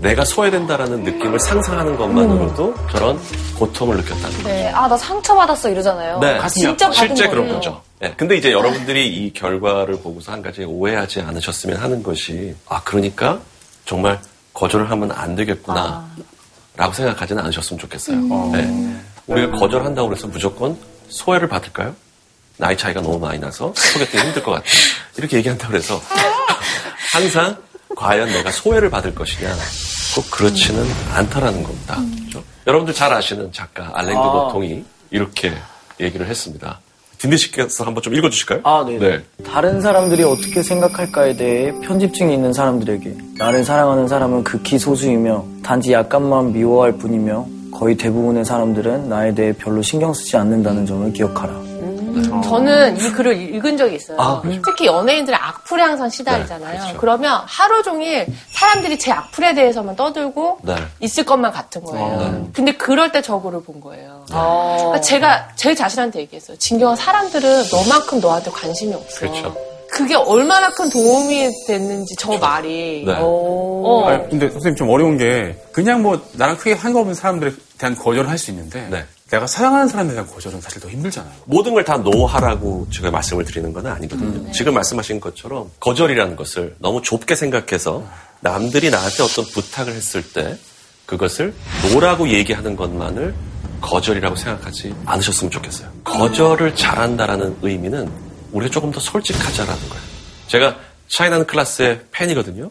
[0.00, 3.18] 내가 소외된다라는 느낌을 상상하는 것만으로도 저런
[3.58, 4.48] 고통을 느꼈다는 거죠.
[4.48, 4.68] 네.
[4.72, 6.18] 아, 나 상처받았어 이러잖아요.
[6.20, 7.30] 네, 진짜 받은 실제 거예요.
[7.30, 7.80] 그런 거죠.
[8.00, 13.40] 네, 근데 이제 여러분들이 이 결과를 보고서 한 가지 오해하지 않으셨으면 하는 것이 아 그러니까
[13.84, 14.20] 정말
[14.54, 16.08] 거절을 하면 안 되겠구나
[16.76, 18.20] 라고 생각하지는 않으셨으면 좋겠어요.
[18.52, 18.96] 네.
[19.26, 21.94] 우리가 거절한다고 해서 무조건 소외를 받을까요?
[22.56, 24.64] 나이 차이가 너무 많이 나서 소개팅이 힘들 것 같아.
[25.16, 26.00] 이렇게 얘기한다고 해서
[27.12, 27.56] 항상
[27.96, 29.56] 과연 내가 소외를 받을 것이냐
[30.14, 30.84] 꼭 그렇지는
[31.14, 32.00] 않다라는 겁니다.
[32.20, 32.44] 그렇죠?
[32.66, 34.30] 여러분들 잘 아시는 작가 알랭드 아.
[34.44, 35.52] 보통이 이렇게
[36.00, 36.80] 얘기를 했습니다.
[37.18, 38.60] 딘디 씨께서 한번 좀 읽어주실까요?
[38.62, 39.20] 아, 네.
[39.44, 46.52] 다른 사람들이 어떻게 생각할까에 대해 편집증이 있는 사람들에게 나를 사랑하는 사람은 극히 소수이며 단지 약간만
[46.52, 51.67] 미워할 뿐이며 거의 대부분의 사람들은 나에 대해 별로 신경 쓰지 않는다는 점을 기억하라.
[52.42, 54.20] 저는 이 글을 읽은 적이 있어요.
[54.20, 54.62] 아, 그렇죠.
[54.64, 56.72] 특히 연예인들의 악플에 항상 시달리잖아요.
[56.72, 56.98] 네, 그렇죠.
[56.98, 60.74] 그러면 하루 종일 사람들이 제 악플에 대해서만 떠들고 네.
[61.00, 62.04] 있을 것만 같은 거예요.
[62.04, 62.48] 어, 네.
[62.52, 64.24] 근데 그럴 때저 글을 본 거예요.
[64.28, 66.56] 그러니까 제가 제 자신한테 얘기했어요.
[66.58, 69.20] 진경아, 사람들은 너만큼 너한테 관심이 없어.
[69.20, 69.56] 그렇죠.
[69.90, 73.04] 그게 얼마나 큰 도움이 됐는지 저 말이.
[73.06, 73.14] 네.
[73.18, 74.04] 어.
[74.06, 78.36] 아니, 근데 선생님 좀 어려운 게 그냥 뭐 나랑 크게 상관없는 사람들에 대한 거절을 할
[78.38, 79.04] 수 있는데 네.
[79.30, 81.32] 내가 사랑하는 사람에 대한 거절은 사실 더 힘들잖아요.
[81.44, 84.50] 모든 걸 다 노하라고 제가 말씀을 드리는 건 아니거든요.
[84.52, 88.06] 지금 말씀하신 것처럼 거절이라는 것을 너무 좁게 생각해서
[88.40, 90.56] 남들이 나한테 어떤 부탁을 했을 때
[91.06, 91.54] 그것을
[91.92, 93.34] no라고 얘기하는 것만을
[93.80, 95.90] 거절이라고 생각하지 않으셨으면 좋겠어요.
[96.04, 98.10] 거절을 잘한다라는 의미는
[98.52, 100.02] 우리가 조금 더 솔직하자라는 거예요.
[100.48, 100.76] 제가
[101.08, 102.70] 차이나는 클래스의 팬이거든요.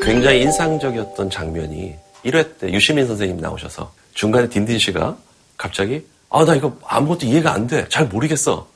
[0.00, 5.16] 굉장히 인상적이었던 장면이 1회 때 유시민 선생님 나오셔서 중간에 딘딘 씨가
[5.56, 7.86] 갑자기 아 나 이거 아무것도 이해가 안 돼.
[7.88, 8.66] 잘 모르겠어.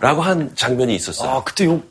[0.00, 1.30] 라고 한 장면이 있었어요.
[1.30, 1.88] 아, 그때 욕.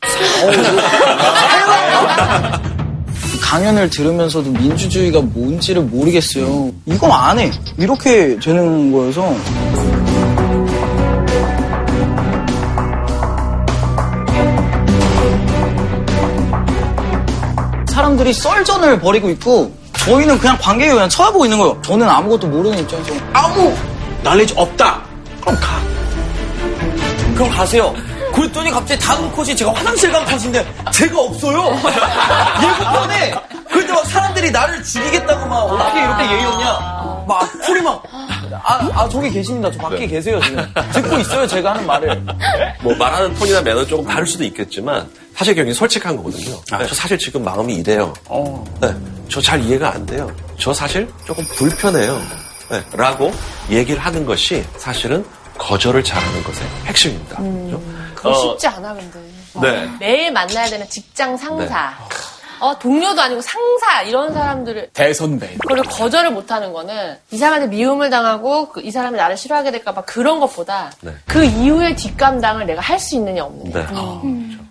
[3.42, 6.70] 강연을 들으면서도 민주주의가 뭔지를 모르겠어요.
[6.86, 7.50] 이건 안 해.
[7.76, 9.34] 이렇게 되는 거여서.
[17.88, 21.80] 사람들이 썰전을 벌이고 있고 저희는 그냥 관객이 그냥 쳐다보고 있는 거예요.
[21.82, 23.74] 저는 아무것도 모르는 입장에서 아무
[24.22, 25.00] 날리지 없다.
[25.40, 25.80] 그럼 가.
[27.34, 27.94] 그럼 가세요.
[28.34, 31.58] 그랬더니 갑자기 다음 컷이 제가 화장실 간 컷인데 제가 없어요.
[32.62, 33.34] 예고편에
[33.70, 37.24] 그때 막 사람들이 나를 죽이겠다고 막 어떻게 이렇게 예의 없냐.
[37.26, 38.02] 막 풀이 막.
[38.62, 39.70] 아, 아, 저기 계십니다.
[39.70, 40.66] 저 밖에 계세요, 지금.
[40.92, 42.22] 듣고 있어요, 제가 하는 말을.
[42.80, 46.56] 뭐 말하는 톤이나 매너 조금 다를 수도 있겠지만 사실 굉장히 솔직한 거거든요.
[46.78, 48.12] 네, 저 사실 지금 마음이 이래요.
[48.80, 48.94] 네,
[49.28, 50.30] 저 잘 이해가 안 돼요.
[50.58, 52.18] 저 사실 조금 불편해요.
[52.70, 53.32] 네, 라고
[53.70, 55.24] 얘기를 하는 것이 사실은
[55.56, 57.36] 거절을 잘하는 것의 핵심입니다.
[57.38, 57.82] 그죠?
[58.14, 59.18] 그거 어, 쉽지 않아, 근데.
[59.60, 59.90] 네.
[59.98, 61.94] 매일 만나야 되는 직장 상사.
[62.60, 64.90] 어, 동료도 아니고 상사, 이런 사람들을.
[64.92, 65.56] 대선배.
[65.60, 70.02] 그걸 거절을 못하는 거는 이 사람한테 미움을 당하고 그- 이 사람이 나를 싫어하게 될까 봐
[70.02, 71.12] 그런 것보다 네.
[71.26, 73.70] 그 이후의 뒷감당을 내가 할 수 있느냐 없느냐.
[73.72, 73.86] 네.
[73.94, 74.20] 아,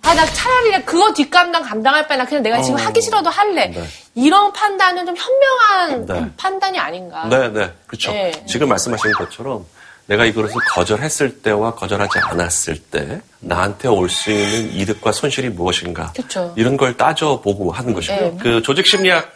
[0.02, 3.68] 아, 나 차라리 그거 뒷감당 감당할 바에 나 그냥 내가 지금 하기 싫어도 할래.
[3.68, 3.84] 네.
[4.14, 6.30] 이런 판단은 좀 현명한 네.
[6.36, 7.26] 판단이 아닌가.
[7.28, 7.72] 네, 네.
[7.86, 8.12] 그렇죠.
[8.12, 8.32] 네.
[8.46, 9.66] 지금 말씀하신 것처럼
[10.06, 16.52] 내가 이것을 거절했을 때와 거절하지 않았을 때 나한테 올 수 있는 이득과 손실이 무엇인가 그쵸.
[16.56, 18.20] 이런 걸 따져보고 하는 것이고요.
[18.20, 18.36] 네.
[18.40, 19.34] 그 조직 심리학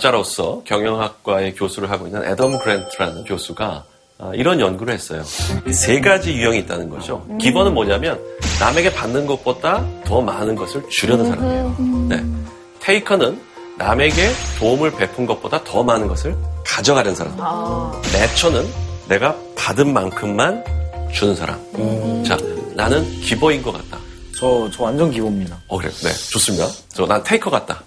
[0.00, 3.84] 자로서 경영학과의 교수를 하고 있는 애덤 그랜트라는 교수가 아,
[4.34, 5.22] 이런 연구를 했어요.
[5.72, 7.26] 세 가지 유형이 있다는 거죠.
[7.40, 8.20] 기본은 뭐냐면
[8.60, 11.76] 남에게 받는 것보다 더 많은 것을 주려는 사람이에요.
[12.08, 12.24] 네.
[12.80, 13.40] 테이커는
[13.76, 17.36] 남에게 도움을 베푼 것보다 더 많은 것을 가져가려는 사람.
[18.12, 18.66] 내처는
[19.08, 20.64] 내가 받은 만큼만
[21.12, 21.58] 주는 사람.
[22.24, 22.36] 자,
[22.74, 23.98] 나는 기버인 것 같다.
[24.36, 25.60] 저, 저 완전 기본입니다.
[25.68, 25.90] 어, 그래.
[25.90, 26.66] 네, 좋습니다.
[26.88, 27.82] 저, 난 테이커 같다.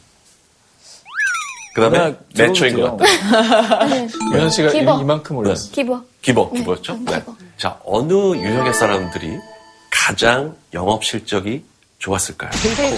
[1.78, 3.86] 그 다음에 그냥 내처인 것 같다.
[4.34, 5.00] 유현 씨가 기버.
[5.00, 5.70] 이만큼 올렸어.
[5.72, 6.02] 기버.
[6.24, 6.94] 기버, 기버였죠?
[6.94, 7.20] 음, 네.
[7.20, 7.36] 기버.
[7.56, 9.38] 자, 어느 유형의 사람들이
[9.92, 11.64] 가장 영업 실적이
[12.00, 12.50] 좋았을까요?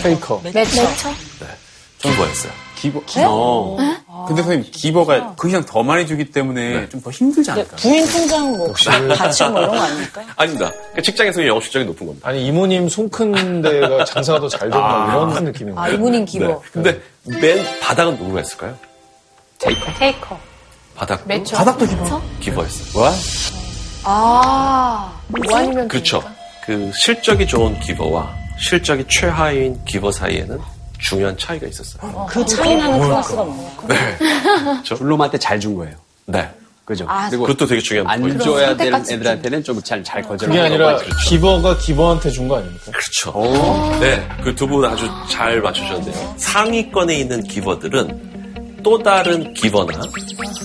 [0.01, 0.39] taker.
[0.45, 0.81] matcher.
[0.83, 1.47] 네.
[1.97, 2.53] giver였어요.
[2.77, 3.01] giver.
[3.27, 3.77] 어.
[4.27, 7.75] 근데 선생님 giver가 그 이상 더 많이 주기 때문에 좀더 힘들지 않을까?
[7.77, 8.71] 부인 통장 뭐
[9.15, 10.21] 가치 뭐 이런 거 아닙니까?
[10.35, 10.71] 아닙니다.
[10.95, 12.27] 그 직장에서 영업 실적이 높은 겁니다.
[12.29, 15.95] 아니 이모님 손 큰 데가 장사가 더 잘 되고 막 이런 느낌인 아, 거예요.
[15.95, 16.47] 이모님 giver.
[16.47, 16.55] 네.
[16.71, 18.75] 근데 맨 바닥은 누구가 했을까요?
[19.59, 20.39] taker.
[20.95, 21.21] 바닥.
[21.25, 21.57] matcher.
[21.57, 22.21] 바닥도 giver.
[22.39, 23.01] giver였어요.
[23.03, 23.11] 와?
[24.03, 25.13] 아.
[25.27, 26.19] 뭐 아니면 그렇죠.
[26.21, 26.41] 됩니까?
[26.65, 30.59] 그 실적이 좋은 기버와 실적이 최하위인 기버 사이에는
[30.99, 32.27] 중요한 차이가 있었어요.
[32.29, 34.81] 그 차이 나는 클래스가 뭐야?
[34.97, 35.95] 블룸한테 잘 준 거예요.
[36.25, 36.49] 네.
[36.85, 37.05] 그죠?
[37.07, 38.43] 아, 그리고 그것도 되게 중요한 안 포인트.
[38.43, 40.49] 줘야 되는 애들한테는 좀 잘 잘 거절.
[40.49, 42.91] 그게 아니라 기버가 기버한테 준 거 아닙니까?
[42.91, 43.99] 그렇죠.
[43.99, 44.27] 네.
[44.43, 46.33] 그 두 분 아주 잘 맞추셨는데요.
[46.37, 50.01] 상위권에 있는 기버들은 또 다른 기버나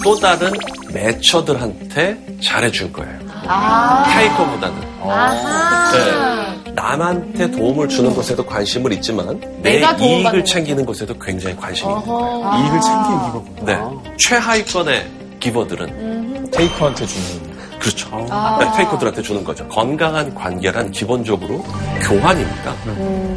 [0.03, 0.51] 또 다른
[0.93, 3.24] 매처들한테 잘해줄 거예요.
[3.49, 4.05] 아.
[4.05, 4.77] 타이커보다는.
[5.03, 5.93] 아하.
[5.93, 6.73] 네.
[6.73, 10.45] 남한테 도움을 주는 것에도 관심을 있지만 내 이익을 거.
[10.45, 12.63] 챙기는 것에도 굉장히 관심이 있는 거예요.
[12.65, 13.65] 이익을 챙기는 기버구나.
[13.65, 14.17] 네.
[14.19, 17.55] 최하위권의 기버들은 테이커한테 주는.
[17.79, 18.27] 그렇죠.
[18.31, 18.57] 아.
[18.61, 19.69] 네, 테이커들한테 주는 거죠.
[19.69, 21.63] 건강한 관계란 기본적으로
[22.03, 22.75] 교환입니다.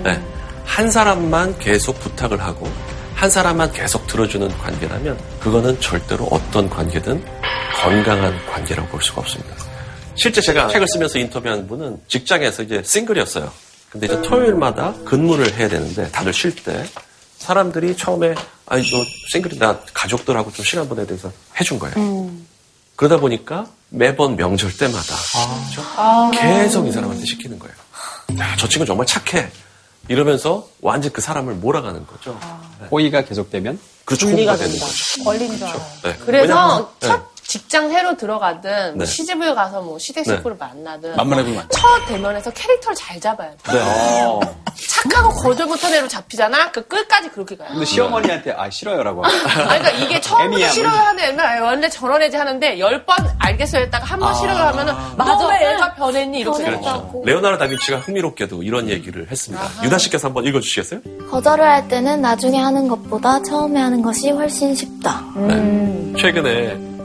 [0.04, 0.20] 네.
[0.66, 2.68] 한 사람만 계속 부탁을 하고
[3.16, 7.24] 한 사람만 계속 들어주는 관계라면 그거는 절대로 어떤 관계든
[7.82, 9.56] 건강한 관계라고 볼 수가 없습니다.
[10.18, 13.52] 실제 제가 책을 쓰면서 인터뷰한 분은 직장에서 이제 싱글이었어요.
[13.90, 16.86] 근데 이제 토요일마다 근무를 해야 되는데 다들 쉴 때
[17.38, 22.32] 사람들이 처음에 아니 너 싱글이다 가족들하고 좀 시간 보내야 돼서 해준 거예요.
[22.96, 25.16] 그러다 보니까 매번 명절 때마다
[25.72, 26.32] 그렇죠?
[26.32, 27.76] 계속 이 사람한테 시키는 거예요.
[28.40, 29.50] 야, 저 친구 정말 착해.
[30.10, 32.38] 이러면서 완전 그 사람을 몰아가는 거죠.
[32.92, 34.26] 호의가 계속되면 그렇죠.
[34.28, 34.86] 분리가 된다.
[34.86, 35.24] 거죠.
[35.24, 35.78] 걸린 줄 알아.
[36.04, 36.16] 네.
[36.26, 37.24] 그래서 왜냐면- 첫 네.
[37.48, 39.06] 직장 새로 들어가든 뭐 네.
[39.06, 41.78] 시집을 가서 뭐 시댁 식구를 만나든 만만해 보면 안 돼.
[41.78, 43.58] 첫 대면에서 캐릭터를 잘 잡아야 돼.
[43.72, 43.80] 네.
[44.26, 44.40] 어.
[44.90, 46.72] 착하고 거절 못한 애로 잡히잖아.
[46.72, 47.70] 그 끝까지 그렇게 가요.
[47.72, 49.26] 근데 시어머니한테 아 싫어요라고.
[49.26, 53.84] 아니, 그러니까 이게 처음부터 싫어요 하는 애는 아, 원래 저런 애지 하는데 열 번 알겠어요
[53.84, 55.34] 했다가 한 번 싫어요 하면은 맞아.
[55.36, 56.64] 너왜 애가 변했니 이렇게.
[56.66, 57.22] 그렇죠.
[57.26, 59.66] 레오나르 다빈치가 흥미롭게도 이런 얘기를 했습니다.
[59.84, 61.00] 유나 씨께서 한번 읽어주시겠어요?
[61.32, 65.24] 거절을 할 때는 나중에 하는 것보다 처음에 하는 것이 훨씬 쉽다.
[65.36, 66.14] 네.
[66.20, 66.97] 최근에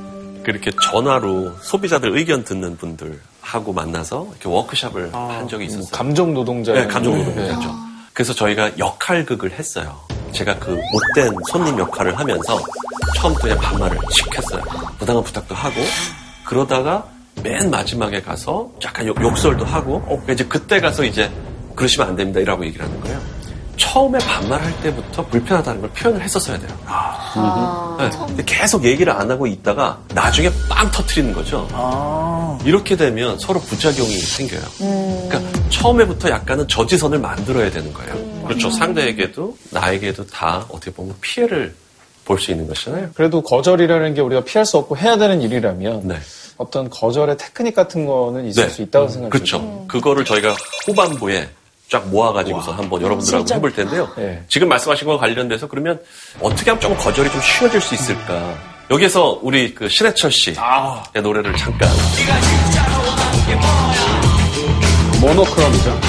[0.43, 5.91] 그렇게 전화로 소비자들 의견 듣는 분들 하고 만나서 이렇게 워크숍을 한 적이 있었어요.
[5.93, 6.73] 감정 노동자.
[6.73, 7.75] 네, 감정 노동자죠.
[8.13, 9.99] 그래서 저희가 역할극을 했어요.
[10.33, 12.61] 제가 그 못된 손님 역할을 하면서
[13.17, 14.63] 처음부터 그냥 반말을 시켰어요.
[14.99, 15.77] 부당한 부탁도 하고
[16.45, 17.07] 그러다가
[17.43, 21.31] 맨 마지막에 가서 약간 욕, 욕설도 하고 어, 이제 그때 가서 이제
[21.75, 23.21] 그러시면 안 됩니다 이라고 얘기를 하는 거예요.
[23.77, 26.71] 처음에 반말할 때부터 불편하다는 걸 표현을 했었어야 돼요.
[27.99, 28.11] 네.
[28.27, 31.67] 근데 계속 얘기를 안 하고 있다가 나중에 빵 터트리는 거죠.
[32.65, 34.61] 이렇게 되면 서로 부작용이 생겨요.
[35.29, 38.43] 그러니까 처음에부터 약간은 저지선을 만들어야 되는 거예요.
[38.47, 38.71] 그렇죠.
[38.71, 41.75] 상대에게도 나에게도 다 어떻게 보면 피해를
[42.25, 43.11] 볼 수 있는 것이잖아요.
[43.15, 46.19] 그래도 거절이라는 게 우리가 피할 수 없고 해야 되는 일이라면 네.
[46.57, 49.31] 어떤 거절의 테크닉 같은 거는 있을 수 있다고 생각해요.
[49.31, 49.85] 그렇죠.
[49.89, 50.55] 그거를 저희가
[50.87, 51.49] 후반부에
[51.93, 53.57] 쫙 모아가지고서 한번 여러분들하고 진짜.
[53.57, 54.09] 해볼 텐데요.
[54.17, 54.43] 네.
[54.49, 56.01] 지금 말씀하신 거와 관련돼서 그러면
[56.41, 58.55] 어떻게 하면 조금 거절이 좀 쉬워질 수 있을까?
[58.91, 60.57] 여기서 우리 그 신해철 씨의
[61.23, 61.91] 노래를 잠깐.
[65.21, 66.01] 모노크롬이죠.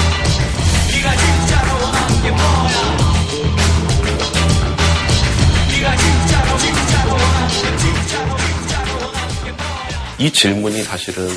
[10.18, 11.28] 이 질문이 사실은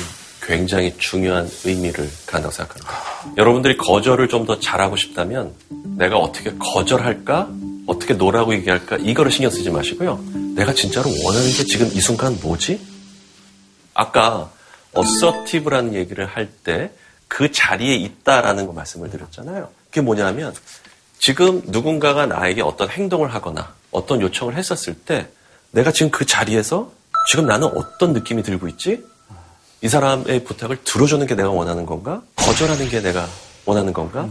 [0.48, 3.34] 굉장히 중요한 의미를 갖는다고 생각합니다.
[3.36, 5.52] 여러분들이 거절을 좀 더 잘하고 싶다면
[5.98, 7.50] 내가 어떻게 거절할까?
[7.86, 8.96] 어떻게 no라고 얘기할까?
[8.96, 10.18] 이거를 신경 쓰지 마시고요.
[10.56, 12.80] 내가 진짜로 원하는 게 지금 이 순간 뭐지?
[13.92, 14.50] 아까
[14.94, 16.90] assertive라는 얘기를 할 때
[17.28, 19.68] 그 자리에 있다라는 거 말씀을 드렸잖아요.
[19.90, 20.54] 그게 뭐냐면
[21.18, 25.28] 지금 누군가가 나에게 어떤 행동을 하거나 어떤 요청을 했었을 때
[25.72, 26.90] 내가 지금 그 자리에서
[27.30, 29.04] 지금 나는 어떤 느낌이 들고 있지?
[29.80, 32.22] 이 사람의 부탁을 들어주는 게 내가 원하는 건가?
[32.36, 33.26] 거절하는 게 내가
[33.64, 34.28] 원하는 건가?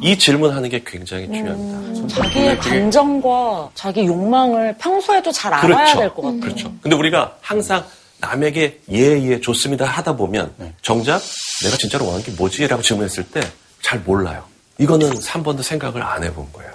[0.00, 2.08] 이 질문하는 게 굉장히 중요합니다.
[2.08, 6.40] 자기의 감정과 자기 욕망을 평소에도 잘 알아야 될것 같아요.
[6.40, 6.72] 그렇죠.
[6.80, 7.84] 근데 우리가 항상
[8.18, 11.20] 남에게 예, 예, 좋습니다 하다 보면 정작
[11.64, 12.66] 내가 진짜로 원하는 게 뭐지?
[12.66, 13.40] 라고 질문했을 때
[13.86, 14.42] 잘 몰라요.
[14.78, 16.72] 이거는 한 번도 생각을 안 해본 거예요.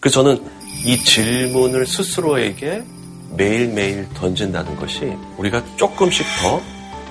[0.00, 0.44] 그래서 저는
[0.84, 2.82] 이 질문을 스스로에게
[3.36, 6.60] 매일매일 던진다는 것이 우리가 조금씩 더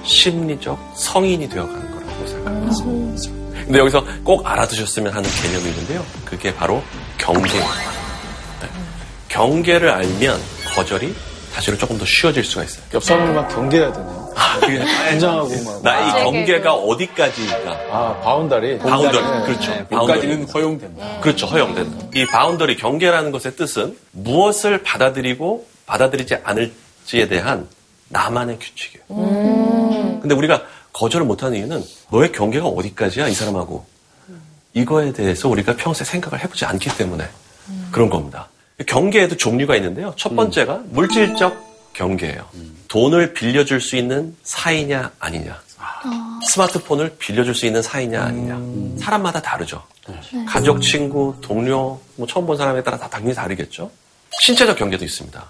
[0.04, 3.38] 심리적 성인이 되어가는 거라고 생각합니다.
[3.66, 6.06] 근데 여기서 꼭 알아두셨으면 하는 개념이 있는데요.
[6.24, 6.82] 그게 바로
[7.18, 7.58] 경계입니다.
[8.62, 8.68] 네.
[9.28, 10.40] 경계를 알면
[10.74, 11.14] 거절이
[11.52, 12.84] 사실은 조금 더 쉬워질 수가 있어요.
[12.94, 14.28] 옆 사람을 막 경계해야 되네요.
[15.10, 15.84] 긴장하고 막.
[15.84, 18.78] 나의 경계가 어디까지가 아, boundary.
[18.78, 19.42] boundary 네.
[19.46, 19.72] 그렇죠.
[19.72, 20.20] 네, boundary.
[20.20, 21.20] 여기까지는 허용된다.
[21.22, 21.48] 그렇죠.
[21.48, 22.06] 허용된다.
[22.16, 27.68] 이 boundary 경계라는 것의 뜻은 무엇을 받아들이고 받아들이지 않을지에 대한
[28.10, 29.06] 나만의 규칙이에요.
[30.28, 33.86] 근데 우리가 거절을 못하는 이유는 너의 경계가 어디까지야 이 사람하고
[34.74, 37.26] 이거에 대해서 우리가 평소에 생각을 해보지 않기 때문에
[37.92, 38.50] 그런 겁니다.
[38.86, 40.14] 경계에도 종류가 있는데요.
[40.18, 42.46] 첫 번째가 물질적 경계예요.
[42.90, 45.58] 돈을 빌려줄 수 있는 사이냐 아니냐.
[46.46, 49.00] 스마트폰을 빌려줄 수 있는 사이냐 아니냐.
[49.00, 49.82] 사람마다 다르죠.
[50.46, 53.90] 가족, 친구, 동료, 뭐 처음 본 사람에 따라 다 당연히 다르겠죠.
[54.42, 55.50] 신체적 경계도 있습니다.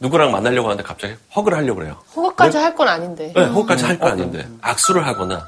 [0.00, 1.96] 누구랑 만나려고 하는데 갑자기 허그를 하려고 그래요.
[2.14, 3.32] 호흡까지 할 건 아닌데.
[3.34, 5.46] 네, 호흡까지 할거 아닌데 악수를 하거나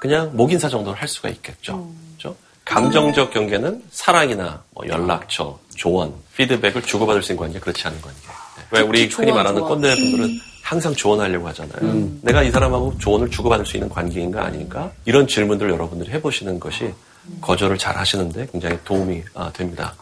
[0.00, 1.88] 그냥 목인사 정도를 할 수가 있겠죠.
[2.18, 2.36] 그렇죠?
[2.64, 8.18] 감정적 경계는 사랑이나 뭐 연락처 조언, 피드백을 주고받을 수 있는 관계 그렇지 않은 관계.
[8.56, 8.64] 네.
[8.72, 9.68] 왜 우리 흔히 말하는 조언.
[9.80, 12.08] 꼰대분들은 항상 조언하려고 하잖아요.
[12.22, 14.90] 내가 이 사람하고 조언을 주고받을 수 있는 관계인가 아닌가?
[15.04, 16.92] 이런 질문들을 여러분들이 해보시는 것이
[17.40, 19.94] 거절을 잘 하시는데 굉장히 도움이 아, 됩니다.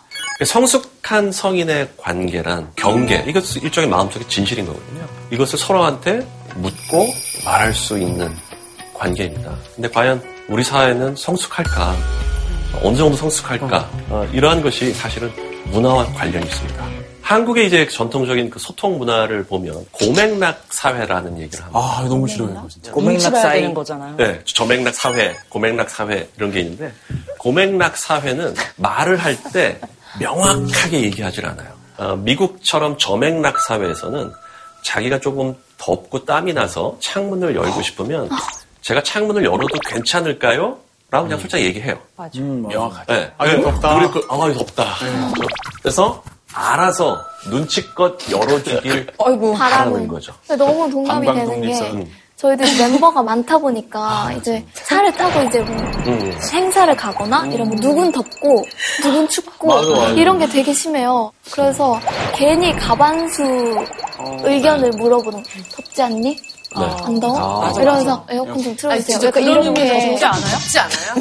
[0.44, 5.06] 성숙한 성인의 관계란 경계, 이것은 일종의 마음속의 진실인 거거든요.
[5.30, 6.26] 이것을 서로한테
[6.56, 7.06] 묻고
[7.44, 8.34] 말할 수 있는
[8.94, 9.54] 관계입니다.
[9.74, 11.94] 근데 과연 우리 사회는 성숙할까?
[12.82, 13.90] 어느 정도 성숙할까?
[14.08, 15.30] 어, 이러한 것이 사실은
[15.66, 16.88] 문화와 관련이 있습니다.
[17.22, 21.78] 한국의 이제 전통적인 그 소통 문화를 보면 고맥락 사회라는 얘기를 합니다.
[21.80, 22.92] 아, 너무 싫어요, 이거 진짜.
[22.92, 24.16] 눈치 봐야 되는 거잖아요.
[24.16, 26.92] 네, 저맥락 사회, 고맥락 사회 이런 게 있는데
[27.38, 29.78] 고맥락 사회는 말을 할 때
[30.18, 31.68] 명확하게 얘기하지 않아요.
[31.98, 34.32] 어, 미국처럼 저맥락 사회에서는
[34.82, 38.28] 자기가 조금 덥고 땀이 나서 창문을 열고 싶으면
[38.80, 40.78] 제가 창문을 열어도 괜찮을까요?
[41.10, 41.98] 라고 그냥 솔직히 얘기해요.
[42.36, 43.12] 음, 명확하게.
[43.12, 43.32] 네.
[43.36, 43.96] 아, 이거 덥다.
[43.96, 44.94] 우리 그, 아, 덥다.
[45.82, 49.54] 그래서 알아서 눈치껏 열어주길 어이구.
[49.54, 50.32] 바라는 거죠.
[50.48, 51.60] 너무 동감이 되는.
[51.62, 52.08] 게
[52.40, 56.32] 저희도 이제 멤버가 많다 보니까 이제 차를 타고 이제 뭐 음.
[56.54, 58.64] 행사를 가거나 이러면 누군 덥고
[59.02, 59.70] 누군 춥고
[60.16, 61.30] 이런 게 되게 심해요.
[61.52, 62.00] 그래서
[62.34, 63.42] 괜히 가반수
[64.42, 66.38] 의견을 물어보는 덥지 않니?
[66.76, 66.86] 네.
[67.04, 67.66] 안 더워?
[67.66, 69.18] 아, 이러면서 에어컨 좀 아니, 틀어주세요.
[69.18, 70.42] 진짜 약간 그런 이런 게게 진짜 않아요?
[70.52, 71.14] 덥지 않아요?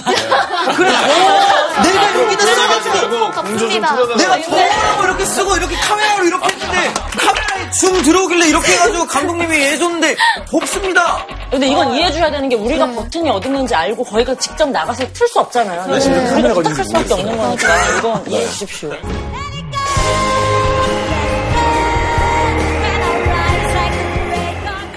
[1.83, 3.95] 내가 여기다 써가지고 덥습니다.
[4.15, 10.15] 내가 저거 이렇게 쓰고 이렇게 카메라로 이렇게 했는데 카메라에 줌 들어오길래 이렇게 해가지고 감독님이 해줬는데
[10.51, 11.25] 덥습니다.
[11.49, 15.39] 근데 이건 이해해줘야 되는 게 우리가 버튼이 어디 있는지 알고 거기가 직접 나가서 틀 수
[15.39, 15.87] 없잖아요.
[15.87, 18.91] 네, 우리가 부탁할 수밖에 없는 거니까 이건 이해해 주십시오.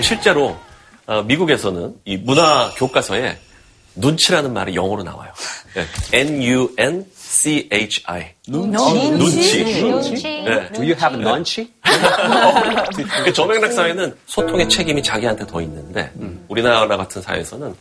[0.03, 0.57] 실제로
[1.07, 3.39] 어, 미국에서는 이 문화 교과서에
[3.95, 5.33] 눈치라는 말이 영어로 나와요.
[5.75, 5.85] 네.
[6.19, 8.25] N-U-N-C-H-I.
[8.49, 9.11] 눈치.
[9.11, 9.65] 눈치.
[9.65, 10.71] 네.
[10.73, 11.71] Do you have lunch?
[13.25, 16.13] 그 저맥락 사회는 소통의 책임이 자기한테 더 있는데
[16.49, 17.75] 우리나라 같은 사회에서는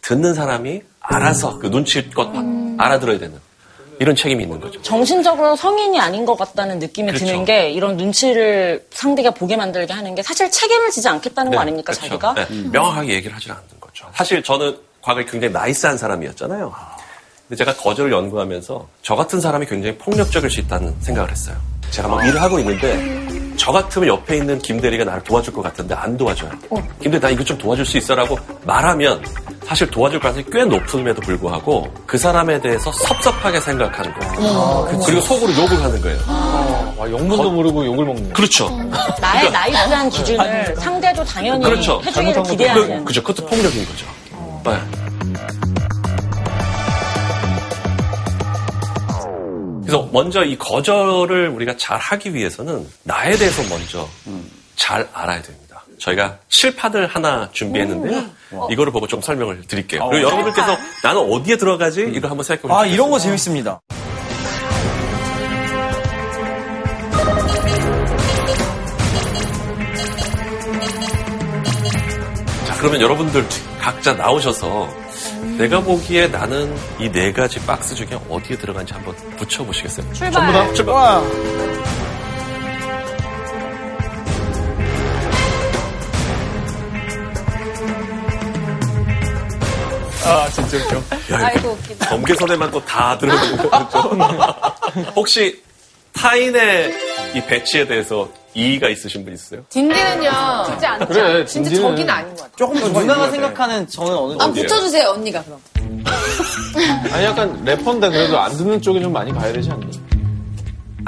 [0.00, 2.28] 듣는 사람이 알아서 그 눈치껏
[2.78, 3.38] 알아들어야 되는
[4.00, 4.80] 이런 책임이 있는 거죠.
[4.82, 7.26] 정신적으로 성인이 아닌 것 같다는 느낌이 그렇죠.
[7.26, 11.92] 드는 게 이런 눈치를 상대가 보게 만들게 하는 게 사실 책임을 지지 않겠다는 거 아닙니까
[11.92, 12.08] 그렇죠.
[12.08, 12.34] 자기가?
[12.34, 14.06] 네, 명확하게 얘기를 하지 않는 거죠.
[14.14, 16.72] 사실 저는 과거에 굉장히 나이스한 사람이었잖아요.
[17.48, 21.56] 근데 제가 거절을 연구하면서 저 같은 사람이 굉장히 폭력적일 수 있다는 생각을 했어요.
[21.90, 26.16] 제가 막 일을 하고 있는데 저 같으면 옆에 있는 김대리가 나를 도와줄 것 같은데 안
[26.16, 26.50] 도와줘요.
[27.00, 29.24] 김대리 나 이거 좀 도와줄 수 있어라고 말하면
[29.68, 35.02] 사실 도와줄 가능성이 꽤 높음에도 불구하고 그 사람에 대해서 섭섭하게 생각하는 거예요.
[35.04, 36.18] 그리고 속으로 욕을 하는 거예요.
[36.96, 38.32] 와, 영문도 모르고 욕을 먹는.
[38.32, 38.70] 그렇죠.
[39.20, 42.00] 나의 나이스한 기준을 상대도 당연히 그렇죠.
[42.02, 43.04] 해주기를 그, 기대하는.
[43.04, 43.22] 그 죠.
[43.22, 44.06] 그것도 폭력인 거죠.
[44.64, 44.78] 네.
[49.82, 54.08] 그래서 먼저 이 거절을 우리가 잘 하기 위해서는 나에 대해서 먼저
[54.76, 55.67] 잘 알아야 됩니다.
[55.98, 58.24] 저희가 칠판을 하나 준비했는데요.
[58.70, 60.08] 이거를 보고 좀 설명을 드릴게요.
[60.10, 62.02] 그리고 여러분들께서 나는 어디에 들어가지?
[62.14, 62.78] 이걸 한번 생각해 보세요.
[62.78, 63.80] 아 이런 거 재밌습니다.
[72.66, 73.44] 자, 그러면 여러분들
[73.80, 74.88] 각자 나오셔서
[75.58, 80.12] 내가 보기에 나는 이 네 가지 박스 중에 어디에 들어간지 한번 붙여보시겠어요?
[80.12, 80.32] 출발.
[80.32, 81.22] 전부 다 출발.
[90.28, 91.02] 아, 진짜 웃겨.
[91.36, 92.08] 아이고, 웃기다.
[92.10, 94.54] 경계선에만 또 다 들어가는 거죠.
[95.16, 95.62] 혹시
[96.12, 96.94] 타인의
[97.34, 99.62] 이 배치에 대해서 이의가 있으신 분 있어요?
[99.68, 100.30] 딘딘은요.
[100.66, 101.06] 쉽지 않죠.
[101.06, 102.56] 그래, 진짜 딘딘은- 저기는 아닌 것 같아.
[102.56, 104.60] 조금 누나가 생각하는 저는 어느 아, 정도.
[104.62, 105.60] 붙여주세요, 언니가 그럼.
[107.12, 110.00] 아니, 약간 래퍼인데 그래도 안 듣는 쪽에 좀 많이 가야 되지 않니?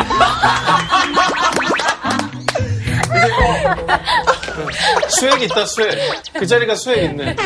[5.09, 5.99] 수액 있다, 수액.
[6.35, 7.37] 그 자리가 수액 있네.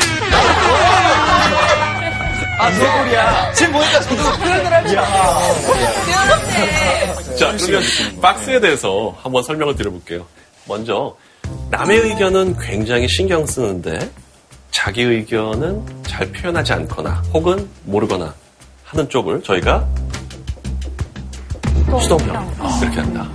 [2.58, 3.52] 아 소리야.
[3.52, 4.96] 지금 보니까 저도 표현을 할 줄.
[7.36, 7.82] 자, 그러면
[8.22, 10.24] 박스에 대해서 한번 설명을 드려볼게요.
[10.66, 11.16] 먼저,
[11.70, 14.10] 남의 의견은 굉장히 신경 쓰는데,
[14.70, 18.32] 자기 의견은 잘 표현하지 않거나, 혹은 모르거나
[18.84, 19.86] 하는 쪽을 저희가
[22.00, 22.54] 수동형.
[22.82, 23.28] 이렇게 한다.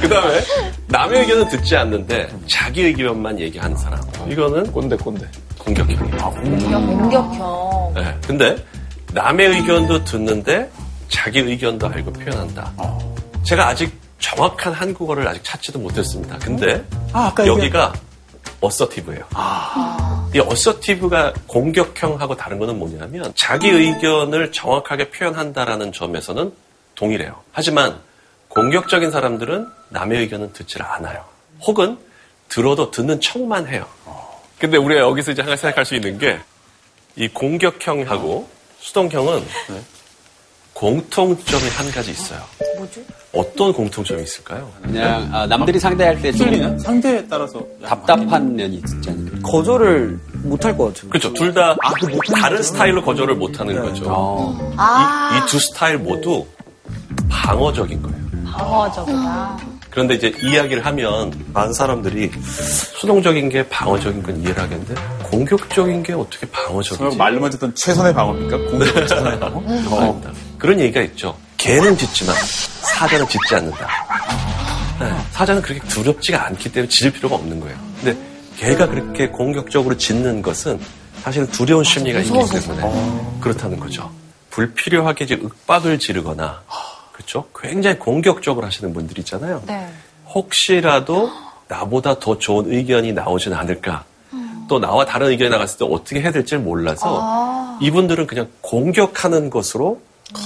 [0.00, 0.40] 그 다음에,
[0.88, 4.00] 남의 의견은 듣지 않는데, 자기 의견만 얘기하는 사람.
[4.28, 5.26] 이거는 꼰대, 꼰대.
[5.58, 6.30] 공격형이에요.
[6.30, 7.92] 공격형.
[7.94, 8.16] 네.
[8.26, 8.56] 근데
[9.12, 10.70] 남의 의견도 듣는데
[11.08, 12.72] 자기 의견도 알고 표현한다.
[13.42, 16.38] 제가 아직 정확한 한국어를 아직 찾지도 못했습니다.
[16.38, 17.92] 근데 아, 아까 여기가
[18.60, 19.24] 어서티브예요.
[20.34, 26.52] 이 어서티브가 공격형하고 다른 거는 뭐냐면 자기 의견을 정확하게 표현한다라는 점에서는
[26.94, 27.36] 동일해요.
[27.52, 27.98] 하지만
[28.56, 31.22] 공격적인 사람들은 남의 의견은 듣질 않아요.
[31.60, 31.98] 혹은
[32.48, 33.86] 들어도 듣는 척만 해요.
[34.58, 36.38] 근데 우리가 여기서 이제 하나 생각할 수 있는 게
[37.18, 38.46] 이 공격형하고
[38.78, 39.42] 수동형은
[40.74, 42.40] 공통점이 한 가지 있어요.
[42.76, 43.00] 뭐죠?
[43.32, 44.70] 어떤 공통점이 있을까요?
[44.82, 49.48] 그냥 아, 남들이 상대할 때 좀 상대에 따라서 답답한 면이 있지 않을까.
[49.48, 51.08] 거절을 못할 것 같아요.
[51.10, 51.32] 그렇죠.
[51.32, 51.74] 둘다
[52.38, 54.54] 다른 스타일로 거절을 못하는 거죠.
[54.76, 55.42] 아.
[55.46, 56.46] 이두 스타일 모두
[57.30, 58.25] 방어적인 거예요.
[58.52, 59.58] 방어적이다.
[59.90, 64.94] 그런데 이제 이야기를 하면 많은 사람들이 수동적인 게 방어적인 건 이해를 하겠는데
[65.24, 67.16] 공격적인 게 어떻게 방어적이지?
[67.16, 68.56] 말로만 듣던 최선의 방어입니까?
[68.58, 69.62] 공격은 최선의 방어?
[69.98, 70.30] 아닙니다.
[70.58, 71.36] 그런 얘기가 있죠.
[71.56, 72.34] 개는 짖지만
[72.82, 73.88] 사자는 짖지 않는다.
[75.00, 77.76] 네, 사자는 그렇게 두렵지가 않기 때문에 짖을 필요가 없는 거예요.
[78.02, 78.18] 근데
[78.56, 80.78] 개가 그렇게 공격적으로 짖는 것은
[81.22, 84.10] 사실은 두려운 심리가 있기 때문에 그렇다는 거죠.
[84.50, 86.62] 불필요하게 이제 윽박을 지르거나
[87.16, 87.46] 그렇죠?
[87.58, 89.62] 굉장히 공격적으로 하시는 분들 있잖아요.
[89.66, 89.88] 네.
[90.34, 91.30] 혹시라도
[91.66, 94.04] 나보다 더 좋은 의견이 나오진 않을까.
[94.68, 97.78] 또 나와 다른 의견이 나갔을 때 어떻게 해야 될지 몰라서 아.
[97.80, 100.00] 이분들은 그냥 공격하는 것으로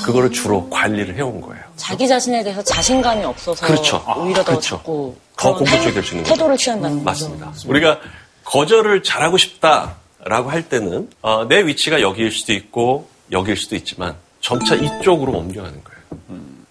[0.05, 1.65] 그거를 주로 관리를 해온 거예요.
[1.77, 4.05] 자기 자신에 대해서 자신감이 없어서 그렇죠.
[4.17, 4.77] 오히려 더 그렇죠.
[4.77, 6.35] 자꾸 더 공격적이 될 수 있는 거죠.
[6.35, 7.05] 태도를 취한다는 거죠.
[7.05, 7.53] 맞습니다.
[7.67, 7.99] 우리가
[8.45, 14.75] 거절을 잘하고 싶다라고 할 때는 어, 내 위치가 여기일 수도 있고 여기일 수도 있지만 점차
[14.75, 16.01] 이쪽으로 옮겨가는 거예요.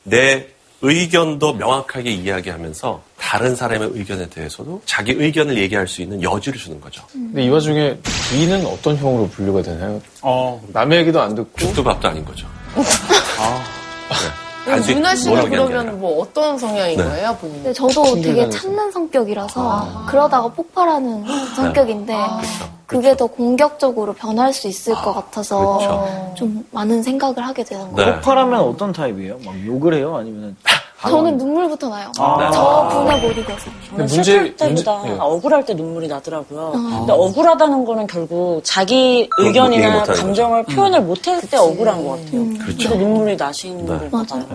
[0.04, 0.48] 내
[0.82, 7.04] 의견도 명확하게 이야기하면서 다른 사람의 의견에 대해서도 자기 의견을 얘기할 수 있는 여지를 주는 거죠.
[7.12, 7.98] 근데 이 와중에
[8.32, 10.02] B는 어떤 형으로 분류가 되나요?
[10.68, 12.48] 남의 얘기도 안 듣고 죽도 밥도 아닌 거죠.
[12.76, 14.49] 네.
[14.70, 15.50] 그럼 유나 씨는.
[15.50, 17.04] 그러면 뭐 어떤 성향인 네.
[17.04, 17.56] 거예요, 본인?
[17.56, 22.80] 근데 저도 되게 참는 성격이라서 그러다가 폭발하는 성격인데 그렇죠.
[22.86, 26.34] 그게 더 공격적으로 변할 수 있을 것 같아서 그렇죠.
[26.36, 28.04] 좀 많은 생각을 하게 되는 네.
[28.04, 28.14] 거예요.
[28.16, 29.40] 폭발하면 어떤 타입이에요?
[29.46, 30.16] 막 욕을 해요?
[30.18, 30.56] 아니면
[31.02, 32.12] 저는 눈물부터 나요.
[32.18, 32.52] 아.
[32.52, 33.70] 저 분을 못 이겨서.
[33.90, 35.18] 저는 문제- 슬플 때보다 문제- 예.
[35.20, 36.72] 억울할 때 눈물이 나더라고요.
[36.72, 40.22] 근데 억울하다는 거는 결국 자기 얘기 의견이나 못하는 거죠.
[40.24, 42.50] 감정을 표현을 못했을 때 억울한 것 같아요.
[42.60, 42.90] 그렇죠.
[42.90, 43.98] 근데 눈물이 나시는 네.
[43.98, 44.46] 걸 받아요.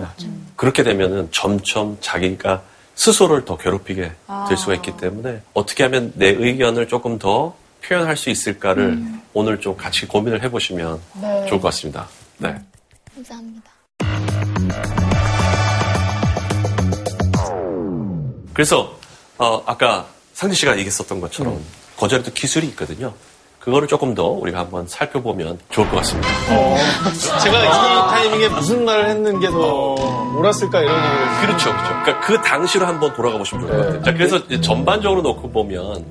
[0.55, 2.61] 그렇게 되면은 점점 자기가
[2.95, 4.11] 스스로를 더 괴롭히게
[4.47, 9.75] 될 수가 있기 때문에 어떻게 하면 내 의견을 조금 더 표현할 수 있을까를 오늘 좀
[9.75, 11.45] 같이 고민을 해보시면 네.
[11.47, 12.07] 좋을 것 같습니다.
[12.37, 12.55] 네.
[13.15, 15.04] 감사합니다.
[18.55, 18.97] 그래서
[19.37, 21.61] 어, 아까 상진 씨가 얘기했었던 것처럼
[21.97, 23.13] 거절에도 기술이 있거든요.
[23.59, 26.29] 그거를 조금 더 우리가 한번 살펴보면 좋을 것 같습니다.
[27.43, 29.95] 제가 이 타이밍에 무슨 말을 했는 게 더
[30.37, 31.89] 옳았을까 이런 얘기를 그렇죠, 그렇죠.
[32.03, 34.03] 그러니까 그 당시로 한번 돌아가 보시면 좋을 것 같아요.
[34.03, 36.05] 자, 그래서 전반적으로 놓고 보면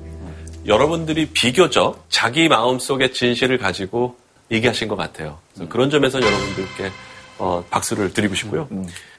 [0.67, 4.15] 여러분들이 비교적 자기 마음속의 진실을 가지고
[4.51, 5.37] 얘기하신 것 같아요.
[5.53, 6.91] 그래서 그런 점에서 여러분들께
[7.37, 8.67] 어, 박수를 드리고 싶고요.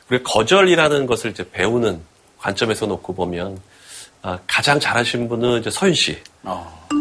[0.09, 2.01] 그리고 거절이라는 것을 이제 배우는
[2.39, 3.59] 관점에서 놓고 보면
[4.23, 6.19] 아, 가장 잘하신 분은 이제 서윤 씨.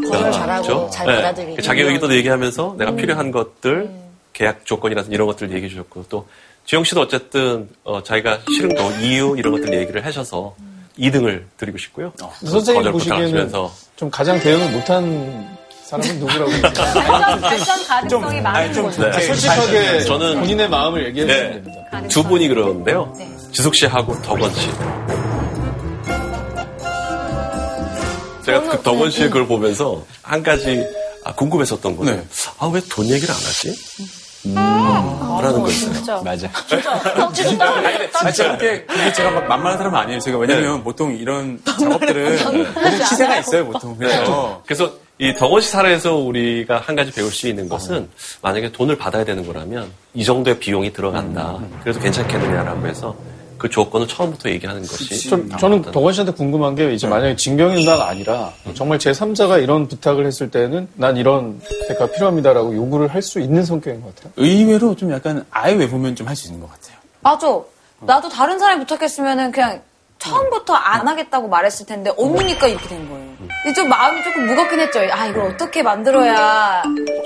[0.10, 1.16] 거절 잘하고 잘 네.
[1.16, 1.62] 받아들이고.
[1.62, 3.90] 자기 의견도 얘기하면서 내가 필요한 것들,
[4.34, 6.28] 계약 조건이라든지 이런 것들 얘기해 주셨고 또
[6.66, 10.56] 지영 씨도 어쨌든 어, 자기가 싫은 거, 이유 이런 것들 얘기를 하셔서
[11.00, 12.12] 2등을 드리고 싶고요.
[12.44, 18.86] 선생님 거절 보시기에는 부탁하시면서 좀 가장 대응을 못한 사람은 누구라고 발전, 발전 가능성이 많은 좀-
[18.86, 19.10] 거죠.
[19.10, 19.22] 네.
[19.22, 21.54] 솔직하게 저는- 본인의 마음을 얘기해 주시면 네.
[21.64, 22.08] 됩니다.
[22.10, 23.14] 두 분이 그러는데요.
[23.18, 23.35] 네.
[23.56, 24.70] 지숙 씨하고 덕원 씨.
[28.46, 30.86] 제가 그 덕원 씨의 그걸 보면서 한 가지
[31.24, 32.28] 아, 궁금했었던 거는 네.
[32.60, 33.74] 아왜 돈 얘기를 안 하지?
[34.54, 36.22] 라는 거 있어요.
[36.22, 36.50] 맞아.
[37.16, 40.20] 덕지도 따로 아, 제가 그렇게, 그게 제가 막 만만한 사람은 아니에요.
[40.20, 42.38] 제가 왜냐면 보통 이런 작업들은
[42.74, 43.96] 보통 시세가 있어요, 보통.
[43.98, 44.62] 그래서.
[44.66, 48.10] 그래서 이 덕원 씨 사례에서 우리가 한 가지 배울 수 있는 것은
[48.42, 51.58] 만약에 돈을 받아야 되는 거라면 이 정도의 비용이 들어간다.
[51.84, 53.16] 그래도 괜찮겠느냐라고 해서
[53.66, 58.08] 그 조건을 처음부터 얘기하는 것이 좀, 저는 덕원 씨한테 궁금한 게 이제 만약에 진경이 누나가
[58.10, 63.66] 아니라 정말 제3자가 이런 부탁을 했을 때는 난 이런 대가 필요합니다라고 요구를 할 수 있는
[63.66, 64.32] 성격인 것 같아요.
[64.38, 66.96] 의외로 좀 약간 아예 외보면 좀 할 수 있는 것 같아요.
[67.22, 67.48] 맞아.
[68.02, 69.82] 나도 다른 사람이 부탁했으면은 그냥
[70.20, 73.32] 처음부터 안 하겠다고 말했을 텐데 언니니까 이렇게 된 거예요.
[73.74, 75.00] 좀 마음이 조금 무겁긴 했죠.
[75.12, 76.84] 아 이걸 어떻게 만들어야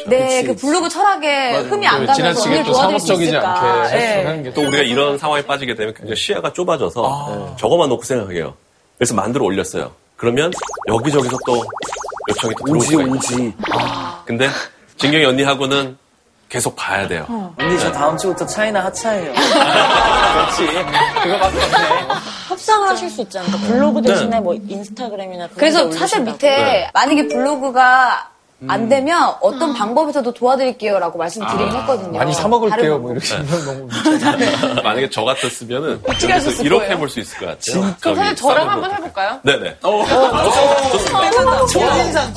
[0.07, 3.59] 내 그 블로그 철학에 흠이 안 가면서 지나치게 언니를 또 도와드릴 수 상업적이지 있을까.
[3.83, 4.23] 않게 예.
[4.25, 8.53] 하는 게 또 우리가 이런 상황에 빠지게 되면 굉장히 시야가 좁아져서 저거만 놓고 생각해요.
[8.97, 9.91] 그래서 만들어 올렸어요.
[10.17, 10.51] 그러면
[10.87, 11.63] 여기저기서 또
[12.29, 13.13] 요청이 또 들어올 오지 수가 있고.
[13.15, 13.53] 오지.
[14.25, 14.49] 근데
[14.97, 15.97] 진경이 언니하고는
[16.49, 17.53] 계속 봐야 돼요.
[17.59, 19.31] 언니 저 다음 주부터 차이나 하차예요.
[20.33, 20.65] 그렇지.
[21.23, 22.08] 그거밖에 없네.
[22.79, 23.51] 협상을 하실 수 있잖아요.
[23.51, 26.31] 그러니까 블로그 대신에 뭐 인스타그램이나 그런 데 그래서 사실 올리신다고.
[26.31, 28.28] 밑에 만약에 블로그가
[28.67, 32.17] 안 되면 어떤 방법에서도 도와드릴게요라고 말씀드리긴 했거든요.
[32.17, 32.97] 많이 사 먹을게요.
[32.99, 33.65] 뭐 이렇게 네.
[33.65, 33.87] 너무
[34.83, 36.89] 만약에 저 같았으면은 어떻게 하셨을 여기서 이렇게?
[36.89, 37.95] 해볼 수 있을 것 같아요.
[38.01, 38.95] 그럼 사실 저랑 한번 거.
[38.95, 39.39] 해볼까요?
[39.43, 39.77] 네네.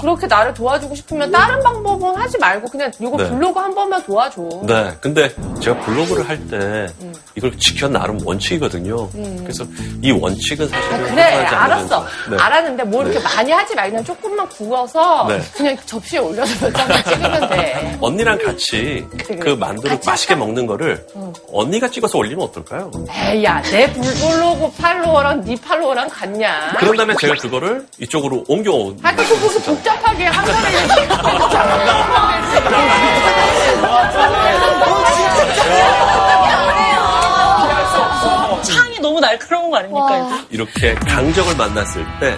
[0.00, 3.28] 그렇게 나를 도와주고 싶으면 다른 방법은 하지 말고 그냥 이거 네.
[3.28, 4.42] 블로그 한 번만 도와줘.
[4.64, 6.88] 네, 근데 제가 블로그를 할 때
[7.36, 9.08] 이걸 지켜 나름 원칙이거든요.
[9.14, 9.38] 음.
[9.42, 9.64] 그래서
[10.02, 12.36] 이 원칙은 사실은 그래 회사하지 알았어 네.
[12.36, 15.40] 알았는데 뭐 이렇게 많이 하지 말고 그냥 조금만 구워서 네.
[15.54, 17.98] 그냥 접시 에 올려서 몇 장만 찍으면 돼.
[18.00, 19.06] 언니랑 같이
[19.40, 21.06] 그 만두를 맛있게 먹는 거를
[21.52, 22.90] 언니가 찍어서 올리면 어떨까요?
[23.10, 26.74] 에이 야내 블로그 팔로워랑 네 팔로워랑 같냐?
[26.78, 32.62] 그런 다음에 제가 그거를 이쪽으로 옮겨온 아까 그 무슨 복잡하게 한 번에
[38.62, 40.44] 창이 너무 날카로운 거 아닙니까?
[40.50, 42.36] 이렇게 강적을 만났을 때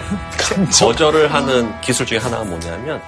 [0.79, 3.01] 거절을 하는 기술 중에 하나가 뭐냐면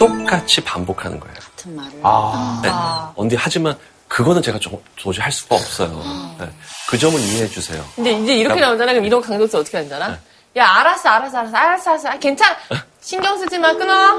[0.00, 1.34] 똑같이 반복하는 거예요.
[1.34, 1.92] 같은 말을.
[2.02, 2.60] 아.
[2.62, 2.70] 네.
[3.14, 3.76] 언니 하지만
[4.08, 6.02] 그거는 제가 좀 도저히 할 수가 없어요.
[6.38, 6.50] 네.
[6.88, 7.84] 그 점을 이해해 주세요.
[7.94, 10.18] 근데 이제 이렇게 나오잖아 그럼 이런 강도수 어떻게 하잖아
[10.56, 12.56] 야 알았어 알았어 알았어 알았어 알았어 아, 괜찮아
[13.00, 14.16] 신경 쓰지 마 끊어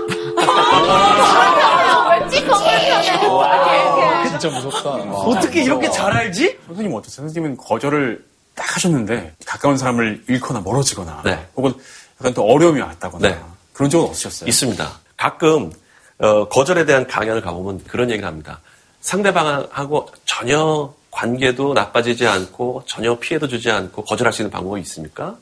[2.09, 4.89] 왜 찍어 왜 진짜 무섭다.
[4.91, 6.59] 어떻게 이렇게 잘 알지?
[6.67, 7.27] 선생님 어떠세요?
[7.27, 8.23] 선생님은 거절을
[8.55, 11.47] 딱 하셨는데 가까운 사람을 잃거나 멀어지거나 네.
[11.55, 11.73] 혹은
[12.21, 13.37] 약간 또 어려움이 왔다거나 네.
[13.73, 14.47] 그런 적은 없으셨어요?
[14.47, 14.89] 있습니다.
[15.25, 15.71] 가끔
[16.17, 18.59] 어, 거절에 대한 강연을 가보면 그런 얘기를 합니다.
[19.01, 25.37] 상대방하고 전혀 관계도 나빠지지 않고 전혀 피해도 주지 않고 거절할 수 있는 방법이 있습니까?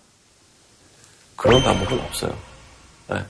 [1.37, 2.35] 그런 방법은 없어요.
[3.09, 3.23] 네.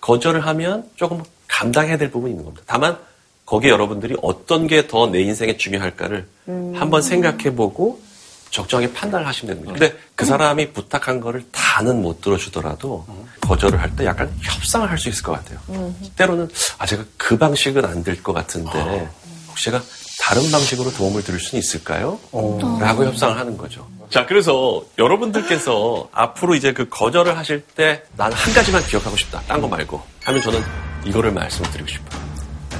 [0.00, 2.62] 거절을 하면 조금 감당해야 될 부분이 있는 겁니다.
[2.68, 2.98] 다만
[3.44, 8.00] 거기에 여러분들이 어떤 게 더 내 인생에 중요할까를 한번 생각해보고
[8.56, 9.78] 적정하게 판단을 하시면 됩니다.
[9.78, 13.06] 근데 그 사람이 부탁한 거를 다는 못 들어주더라도
[13.42, 15.58] 거절을 할 때 약간 협상을 할 수 있을 것 같아요.
[16.16, 16.48] 때로는
[16.78, 19.08] 아 제가 그 방식은 안 될 것 같은데
[19.48, 19.82] 혹시 제가
[20.24, 22.18] 다른 방식으로 도움을 드릴 수는 있을까요?
[22.80, 23.86] 라고 협상을 하는 거죠.
[24.10, 29.40] 자, 그래서 여러분들께서 앞으로 이제 그 거절을 하실 때 난 한 가지만 기억하고 싶다.
[29.46, 30.00] 딴 거 말고.
[30.24, 30.62] 하면 저는
[31.04, 32.20] 이거를 말씀을 드리고 싶어요.
[32.70, 32.76] 네.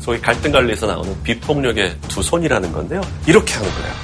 [0.00, 3.00] 소위 갈등 관리에서 나오는 비폭력의 두 손이라는 건데요.
[3.26, 3.94] 이렇게 하는 거예요.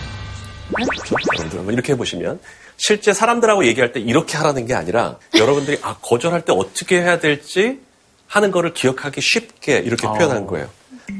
[0.74, 1.14] 그렇죠?
[1.32, 2.40] 여러분들 한번 이렇게 해보시면
[2.76, 7.80] 실제 사람들하고 얘기할 때 이렇게 하라는 게 아니라 여러분들이 아 거절할 때 어떻게 해야 될지
[8.26, 10.68] 하는 거를 기억하기 쉽게 이렇게 표현한 거예요.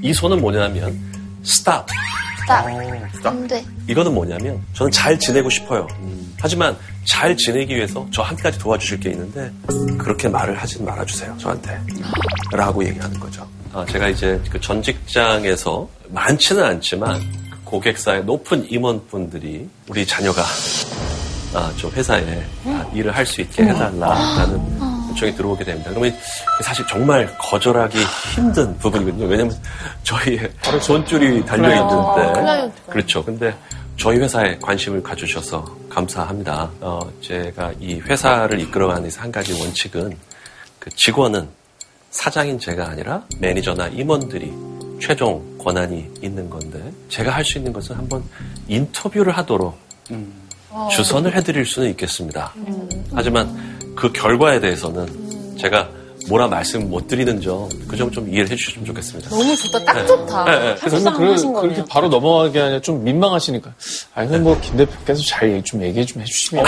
[0.02, 0.98] 이 손은 뭐냐면
[1.44, 1.86] stop.
[2.46, 2.66] 딱.
[3.24, 3.64] 안 돼.
[3.88, 5.86] 이거는 뭐냐면 저는 잘 지내고 싶어요.
[6.38, 6.76] 하지만
[7.06, 9.50] 잘 지내기 위해서 저 한 가지 도와주실 게 있는데
[9.98, 11.78] 그렇게 말을 하지 말아주세요 저한테
[12.52, 13.48] 라고 얘기하는 거죠.
[13.72, 17.20] 아, 제가 이제 그 전 직장에서 많지는 않지만
[17.64, 20.42] 고객사의 높은 임원분들이 우리 자녀가
[21.54, 25.90] 아, 좀 회사에 아, 일을 할 수 있게 해달라라는 요청이 들어오게 됩니다.
[25.90, 26.16] 그러면
[26.62, 27.98] 사실 정말 거절하기
[28.34, 29.26] 힘든 부분이거든요.
[29.26, 29.56] 왜냐면
[30.02, 32.72] 저희의 바로 손줄이 달려있는데.
[32.90, 33.24] 그렇죠.
[33.24, 33.54] 근데
[33.96, 36.68] 저희 회사에 관심을 가주셔서 감사합니다.
[36.80, 40.16] 어, 제가 이 회사를 이끌어가는 데서 한 가지 원칙은
[40.80, 41.48] 그 직원은
[42.10, 44.52] 사장인 제가 아니라 매니저나 임원들이
[45.00, 48.22] 최종 권한이 있는 건데 제가 할 수 있는 것은 한번
[48.68, 49.76] 인터뷰를 하도록
[50.90, 52.52] 주선을 해드릴 수는 있겠습니다.
[53.12, 53.48] 하지만
[53.94, 55.88] 그 결과에 대해서는 제가
[56.28, 59.28] 뭐라 말씀 못 드리는 점, 그 점 좀 이해를 해주셨으면 좋겠습니다.
[59.30, 60.06] 너무 좋다 딱 네.
[60.06, 60.74] 좋다 네, 네.
[60.80, 63.74] 그래서 그, 그렇게 바로 넘어가게 아니라 좀 민망하시니까.
[64.14, 66.64] 아니, 그럼 뭐김 대표께서 잘 좀 얘기 좀 해주시면.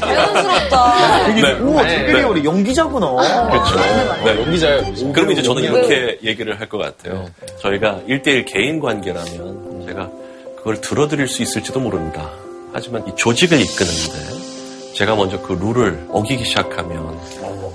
[0.00, 1.26] 자연스럽다.
[1.26, 1.52] 되게 네.
[1.60, 1.96] 우와 네.
[1.98, 2.28] 특별히 네.
[2.28, 3.10] 우리 연기자구나.
[3.50, 3.76] 그렇죠.
[4.24, 4.40] 네.
[4.40, 5.12] 연기자예요.
[5.12, 7.26] 그럼 이제 저는 이렇게 얘기를 할 것 같아요.
[7.60, 10.08] 저희가 1대1 개인 관계라면 제가
[10.58, 12.30] 그걸 들어드릴 수 있을지도 모릅니다.
[12.72, 17.18] 하지만 이 조직을 이끄는데 제가 먼저 그 룰을 어기기 시작하면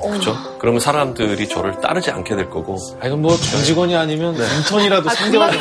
[0.01, 0.35] 그죠?
[0.59, 5.57] 그러면 사람들이 저를 따르지 않게 될 거고 아니, 그럼 뭐전 직원이 아니면 인턴이라도 상대방이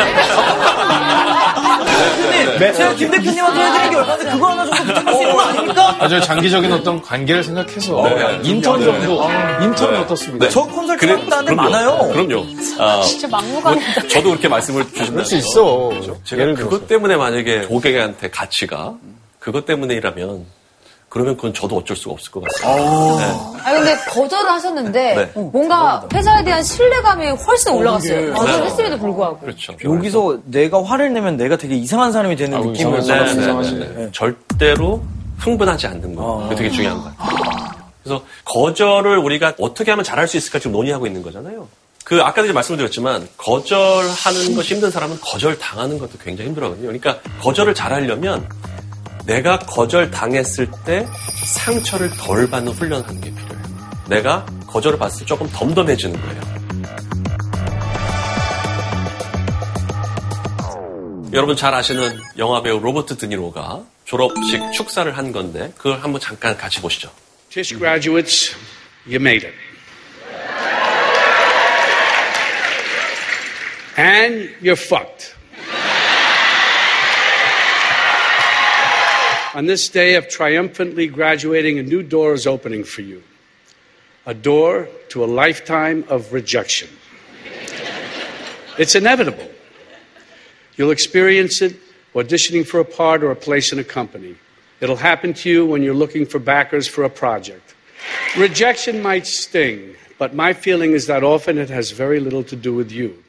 [2.45, 5.97] 근데 제가 김 대표님한테 해드린 게 얼마인데 그거 하나 정도 부탁할 수 있는 거 아닙니까?
[5.99, 8.41] 아주 장기적인 어떤 관계를 생각해서 네.
[8.43, 8.85] 인턴 네.
[8.85, 9.24] 정도
[9.62, 10.49] 인턴은 어떻습니까?
[10.49, 11.70] 저 컨설팅 한다는데 그럼요.
[11.70, 12.12] 많아요.
[12.12, 12.45] 그럼요.
[12.78, 14.09] 아, 진짜 막무가내다.
[14.09, 15.91] 저도 그렇게 말씀을 주신다면 그럴 수 있어.
[16.24, 16.87] 제가 예를 그것 들어서.
[16.87, 18.95] 때문에 만약에 고객한테 가치가
[19.39, 20.45] 그것 때문이라면
[21.15, 23.19] 그러면 그건 저도 어쩔 수가 없을 것 같아요.
[23.19, 23.25] 네.
[23.62, 25.41] 아 근데 거절을 하셨는데 네.
[25.41, 28.21] 뭔가 회사에 대한 신뢰감이 훨씬 올라갔어요.
[28.21, 28.33] 네.
[28.33, 29.39] 거절했음에도 불구하고.
[29.39, 29.77] 그렇죠.
[29.85, 32.99] 여기서 내가 화를 내면 내가 되게 이상한 사람이 되는 아우, 느낌을.
[32.99, 33.61] 네, 네, 받았어요.
[33.62, 34.09] 네, 네.
[34.11, 35.05] 절대로
[35.39, 36.49] 흥분하지 않는 거.
[36.49, 37.85] 그게 되게 중요한 것 같아요.
[38.03, 41.69] 그래서 거절을 우리가 어떻게 하면 잘할 수 있을까 지금 논의하고 있는 거잖아요.
[42.03, 46.89] 그 아까도 이제 말씀드렸지만 거절하는 것이 힘든 사람은 거절 당하는 것도 굉장히 힘들어거든요.
[46.89, 48.49] 그러니까 거절을 잘하려면
[49.27, 51.07] 내가 거절당했을 때
[51.45, 53.64] 상처를 덜 받는 훈련하는 게 필요해요.
[54.09, 56.55] 내가 거절을 봤을 때 조금 덤덤해지는 거예요.
[61.33, 66.81] 여러분 잘 아시는 영화 배우 로버트 드니로가 졸업식 축사를 한 건데 그걸 한번 잠깐 같이
[66.81, 67.11] 보시죠.
[67.51, 68.55] Tish graduates,
[69.07, 69.57] you made it.
[73.97, 75.35] And you're fucked.
[79.56, 83.24] On this day of triumphantly graduating, a new door is opening for you.
[84.26, 86.90] A door to a lifetime of rejection.
[88.78, 89.50] It's inevitable.
[90.78, 91.76] You'll experience it
[92.14, 94.36] auditioning for a part or a place in a company.
[94.82, 97.76] It'll happen to you when you're looking for backers for a project.
[98.38, 102.74] Rejection might sting, but my feeling is that often it has very little to do
[102.74, 103.24] with you.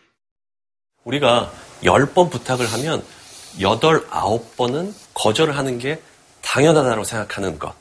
[1.04, 1.50] 우리가
[1.84, 3.02] 열 번 부탁을 하면
[3.60, 5.98] 여덟 아홉 번은 거절을 하는 게
[6.45, 7.73] 당연하다고 생각하는 것.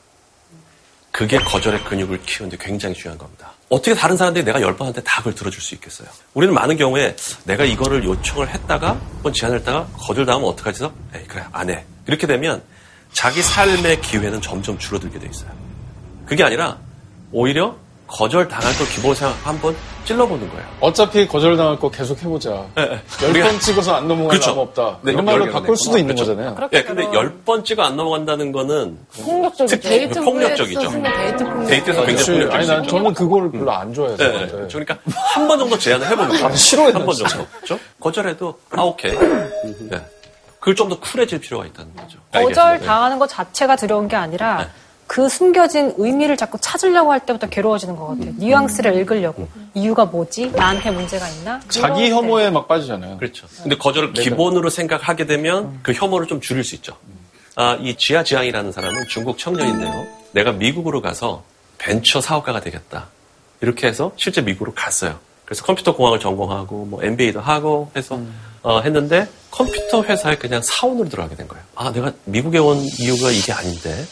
[1.11, 3.53] 그게 거절의 근육을 키우는데 굉장히 중요한 겁니다.
[3.69, 6.09] 어떻게 다른 사람들이 내가 열 번한테 다 그걸 들어줄 수 있겠어요?
[6.33, 10.83] 우리는 많은 경우에 내가 이거를 요청을 했다가 한번 제안을 했다가 거절당하면 어떡하지?
[11.15, 11.85] 에이 그래 안 해.
[12.05, 12.61] 이렇게 되면
[13.13, 15.49] 자기 삶의 기회는 점점 줄어들게 돼 있어요.
[16.25, 16.77] 그게 아니라
[17.31, 17.77] 오히려
[18.07, 19.75] 거절 당할 걸 기본 생각 한번
[20.05, 20.63] 찔러보는 거예요.
[20.79, 22.65] 어차피 거절당할 거 계속 해보자.
[22.77, 22.99] 열번
[23.33, 24.51] 우리가- 찍어서 안 넘어가면 그렇죠.
[24.51, 24.99] 아무 없다.
[25.01, 26.35] 네, 이런 말로 열- 바꿀 수도 있는 그렇죠.
[26.35, 26.69] 거잖아요.
[26.73, 29.79] 예, 근데 열번 찍어 안 넘어간다는 거는 폭력적이죠.
[29.79, 30.79] 데이트 폭력적이죠.
[30.81, 31.67] 데이트 폭력.
[31.67, 32.31] 데이트에서 굉장히 그렇지.
[32.31, 32.51] 폭력적이죠.
[32.55, 34.17] 아니, 난 저는 그거를 별로 안 좋아해서.
[34.23, 34.67] 네, 네.
[34.69, 34.97] 그러니까
[35.33, 36.45] 한 번 정도 제안을 해보는 거예요.
[36.45, 37.15] 아, 싫어요, 한 번.
[37.15, 37.45] 정도.
[37.61, 37.79] 그렇죠?
[37.99, 39.11] 거절해도 아 오케이.
[39.89, 39.99] 네.
[40.59, 42.19] 그걸 좀 더 쿨해질 필요가 있다는 거죠.
[42.31, 44.67] 거절 당하는 것 자체가 두려운 게 아니라 네.
[45.07, 48.33] 그 숨겨진 의미를 자꾸 찾으려고 할 때부터 괴로워지는 것 같아요.
[48.37, 49.47] 뉘앙스를 읽으려고.
[49.73, 50.51] 이유가 뭐지?
[50.51, 51.59] 나한테 문제가 있나?
[51.69, 53.17] 자기 혐오에 막 빠지잖아요.
[53.17, 53.47] 그렇죠.
[53.61, 56.97] 근데 거절을 기본으로 생각하게 되면 그 혐오를 좀 줄일 수 있죠.
[57.55, 60.07] 아, 이 지아 지앙이라는 사람은 중국 청년인데요.
[60.31, 61.43] 내가 미국으로 가서
[61.77, 63.07] 벤처 사업가가 되겠다.
[63.61, 65.19] 이렇게 해서 실제 미국으로 갔어요.
[65.45, 68.19] 그래서 컴퓨터 공학을 전공하고 뭐 MBA도 하고 해서
[68.63, 71.63] 어, 했는데 컴퓨터 회사에 그냥 사원으로 들어가게 된 거예요.
[71.75, 74.05] 아, 내가 미국에 온 이유가 이게 아닌데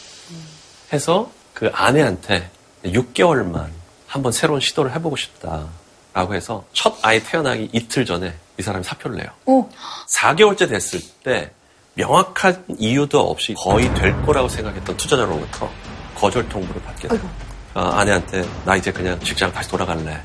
[0.92, 2.50] 해서 그 아내한테
[2.84, 3.68] 6개월만
[4.06, 9.28] 한번 새로운 시도를 해보고 싶다라고 해서 첫 아이 태어나기 이틀 전에 이 사람이 사표를 내요.
[9.46, 9.68] 오.
[10.08, 11.50] 4개월째 됐을 때
[11.94, 15.70] 명확한 이유도 없이 거의 될 거라고 생각했던 투자자로부터
[16.16, 17.30] 거절 통보를 받게 돼요.
[17.74, 20.20] 아, 아내한테 나 이제 그냥 직장 다시 돌아갈래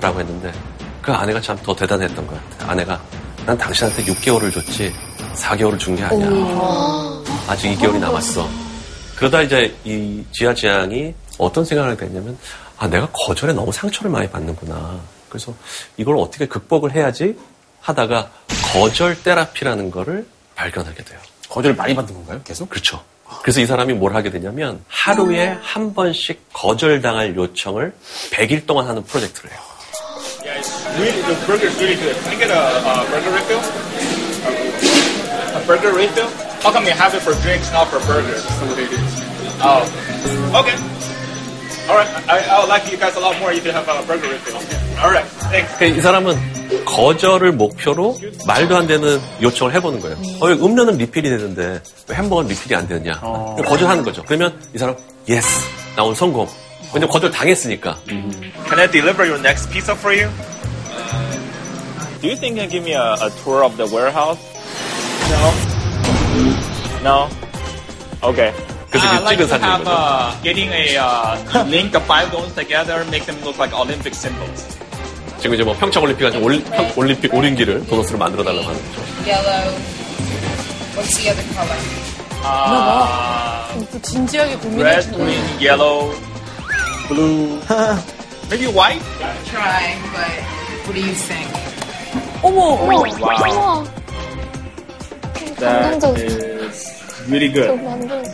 [0.00, 0.52] 라고 했는데
[1.02, 2.70] 그 아내가 참 더 대단했던 것 같아요.
[2.70, 3.00] 아내가
[3.46, 4.92] 난 당신한테 6개월을 줬지
[5.34, 6.26] 4개월을 준 게 아니야.
[7.48, 8.48] 아직 2개월이 남았어.
[9.16, 12.36] 그러다 이제 이 지하 지향이 어떤 생각을 하게 됐냐면
[12.78, 15.00] 아 내가 거절에 너무 상처를 많이 받는구나.
[15.28, 15.54] 그래서
[15.96, 17.36] 이걸 어떻게 극복을 해야지
[17.80, 18.30] 하다가
[18.72, 21.18] 거절 테라피라는 거를 발견하게 돼요.
[21.48, 22.40] 거절을 많이 받는 건가요?
[22.44, 22.68] 계속?
[22.68, 23.02] 그렇죠.
[23.42, 27.94] 그래서 이 사람이 뭘 하게 되냐면 하루에 한 번씩 거절당할 요청을
[28.30, 29.60] 100일 동안 하는 프로젝트를 해요.
[30.96, 32.14] Really, the burger is really good.
[32.22, 33.62] Can I get a, a burger refill?
[35.56, 36.53] A burger refill?
[36.64, 38.42] How come you have it for drinks, not for burgers?
[39.60, 39.84] Oh,
[40.60, 40.76] okay.
[41.88, 42.08] All right.
[42.26, 44.56] I, I would like you guys a lot more if you have a burger refill.
[45.04, 45.26] All right.
[45.52, 45.70] Thanks.
[45.76, 50.16] 그러니까 이 사람은 거절을 목표로 말도 안 되는 요청을 해보는 거예요.
[50.40, 53.20] 어, 왜 음료는 리필이 되는데 왜 햄버거는 리필이 안 되느냐.
[53.20, 54.22] 거절하는 거죠.
[54.24, 54.96] 그러면 이 사람,
[55.28, 55.46] 예스.
[55.96, 56.48] 나 오늘 성공.
[56.94, 57.98] 왜냐면 거절 당했으니까.
[58.06, 60.30] Can I deliver your next pizza for you?
[62.22, 64.38] Do you think you can give me a, a tour of the warehouse?
[65.28, 65.73] No.
[67.04, 67.28] No.
[68.24, 68.50] Okay.
[68.90, 71.36] 그래서 I 이게 like 찍은 to have uh, getting a uh,
[71.68, 74.78] link the five domes together, make them look like Olympic symbols.
[75.38, 79.02] 지금 이제 뭐 평창 올림픽 아니고 올리, 평- 올림픽 오륜기를 도넛으로 만들어 달라고 하는 거죠.
[79.28, 79.76] Yellow.
[80.96, 81.76] What's the other color?
[82.46, 86.14] Uh, 또 진지하게 red, 고민해 주는 green, yellow,
[87.08, 87.60] blue,
[88.48, 89.02] maybe white.
[89.50, 90.32] Try, but
[90.86, 91.50] what do you think?
[92.42, 93.84] 어머, 어머, Wow.
[95.58, 96.53] That is
[97.27, 97.69] really good.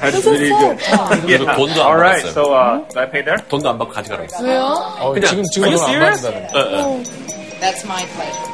[0.01, 0.77] That's really good.
[1.25, 2.23] 그래서 돈도 안 All right.
[2.23, 2.33] 받았어요.
[2.33, 3.37] So, uh, do I pay there?
[3.49, 4.47] 돈도 안 받고 가져가라고 했어요.
[4.47, 4.61] 왜요?
[4.99, 6.21] 어, 그냥, 지금 지금 Are you 돈안 serious?
[6.21, 6.49] 받는다는.
[6.55, 7.59] 예, 예.
[7.61, 8.51] That's my pleasure.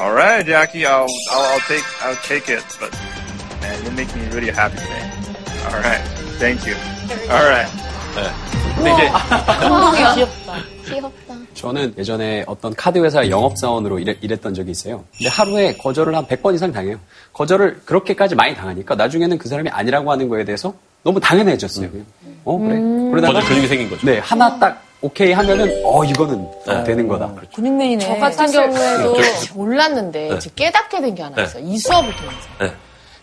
[0.00, 0.84] All right, Jackie.
[0.86, 2.64] I'll, I'll, I'll take, I'll take it.
[2.78, 2.92] But
[3.62, 5.10] man, you make me really happy today.
[5.72, 6.02] All right.
[6.38, 6.76] Thank you.
[7.30, 7.68] All right.
[8.76, 9.08] 근데 이제
[9.68, 10.52] 와, 귀엽다.
[10.95, 11.35] 귀엽다.
[11.53, 15.03] 저는 예전에 어떤 카드 회사 영업사원으로 일했, 일했 던 적이 있어요.
[15.17, 16.97] 근데 하루에 거절을 한 100번 이상 당해요.
[17.33, 20.73] 거절을 그렇게까지 많이 당하니까 나중에는 그 사람이 아니라고 하는 거에 대해서
[21.03, 21.89] 너무 당연해졌어요.
[21.89, 22.05] 그냥.
[22.45, 22.79] 어, 그래.
[23.11, 24.05] 그러다가 거절 근육이 생긴 거죠.
[24.05, 26.83] 네, 하나 딱 오케이 하면은 어, 이거는 네.
[26.83, 27.33] 되는 거다.
[27.55, 28.05] 근육맨이네.
[28.05, 30.49] 저 같은 경우에도 저- 몰랐는데 네.
[30.55, 31.43] 깨닫게 된 게 하나 네.
[31.43, 31.63] 있어요.
[31.65, 32.37] 이 수업을 통해서.
[32.59, 32.71] 네.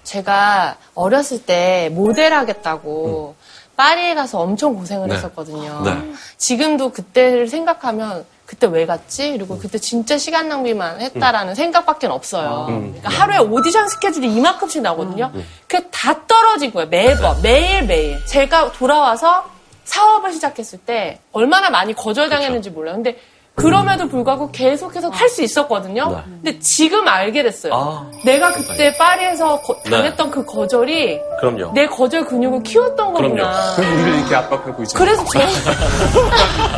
[0.02, 3.34] 제가 어렸을 때 모델 하겠다고
[3.78, 5.14] 파리에 가서 엄청 고생을 네.
[5.14, 5.82] 했었거든요.
[5.84, 6.12] 네.
[6.36, 9.30] 지금도 그때를 생각하면 그때 왜 갔지?
[9.30, 12.66] 그리고 그때 진짜 시간 낭비만 했다라는 생각밖에 없어요.
[12.70, 12.96] 음.
[12.98, 15.30] 그러니까 하루에 오디션 스케줄이 이만큼씩 나거든요.
[15.68, 16.88] 그게 다 떨어진 거예요.
[16.88, 18.18] 매번 매일 매일.
[18.26, 19.48] 제가 돌아와서
[19.84, 22.96] 사업을 시작했을 때 얼마나 많이 거절당했는지 몰라요.
[22.96, 23.16] 근데
[23.58, 26.22] 그럼에도 불구하고 계속해서 할 수 있었거든요.
[26.42, 27.72] 근데 지금 알게 됐어요.
[27.74, 28.06] 아.
[28.24, 29.90] 내가 그때 파리에서 거- 네.
[29.90, 31.72] 당했던 그 거절이 그럼요.
[31.74, 33.74] 내 거절 근육을 키웠던 거구나.
[33.76, 35.16] 그럼 우리를 이렇게 압박하고 있잖아요.
[35.16, 35.40] 그래서 저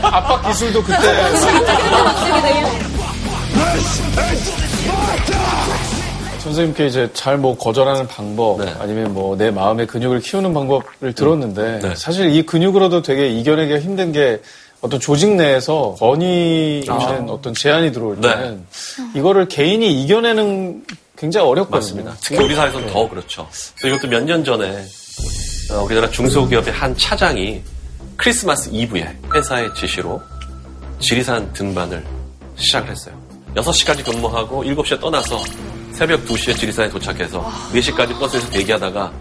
[0.07, 0.99] 압박 기술도 그때
[6.41, 12.31] 선생님께 이제 잘 뭐 거절하는 방법 아니면 뭐 내 마음의 근육을 키우는 방법을 들었는데 사실
[12.35, 14.41] 이 근육으로도 되게 이겨내기가 힘든 게
[14.81, 18.65] 어떤 조직 내에서 권위 있는 어떤 제한이 들어올 때는
[19.15, 20.85] 이거를 개인이 이겨내는
[21.19, 21.77] 굉장히 어렵거든요.
[22.05, 22.17] 맞습니다.
[22.23, 23.47] 특히 우리 사회에서는 더 그렇죠.
[23.79, 24.85] 그래서 이것도 몇 년 전에
[25.73, 27.61] 어, 우리나라 중소기업의 한 차장이
[28.17, 30.21] 크리스마스 이브에 회사의 지시로
[30.99, 32.05] 지리산 등반을
[32.57, 33.15] 시작을 했어요.
[33.57, 35.43] 6시까지 근무하고 7시에 떠나서
[35.93, 37.43] 새벽 2시에 지리산에 도착해서
[37.75, 39.13] 4시까지 버스에서 대기하다가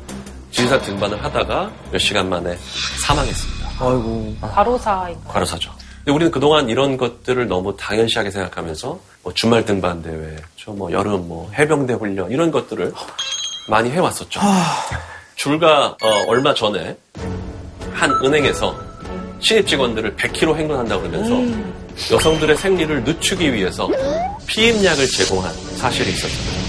[0.52, 2.58] 지리산 등반을 하다가 몇 시간 만에
[3.06, 3.59] 사망했습니다.
[3.80, 4.36] 아이고.
[4.42, 5.32] 과로사인가.
[5.32, 5.72] 과로사죠.
[6.00, 11.50] 근데 우리는 그동안 이런 것들을 너무 당연시하게 생각하면서 뭐 주말 등반 대회, 저뭐 여름 뭐
[11.58, 12.94] 해병대 훈련 이런 것들을
[13.70, 14.40] 많이 해왔었죠.
[15.36, 16.98] 줄가 어, 얼마 전에
[17.94, 18.76] 한 은행에서
[19.40, 23.90] 신입 직원들을 100km 행군한다고 그러면서 여성들의 생리를 늦추기 위해서
[24.48, 26.60] 피임약을 제공한 사실이 있었어요.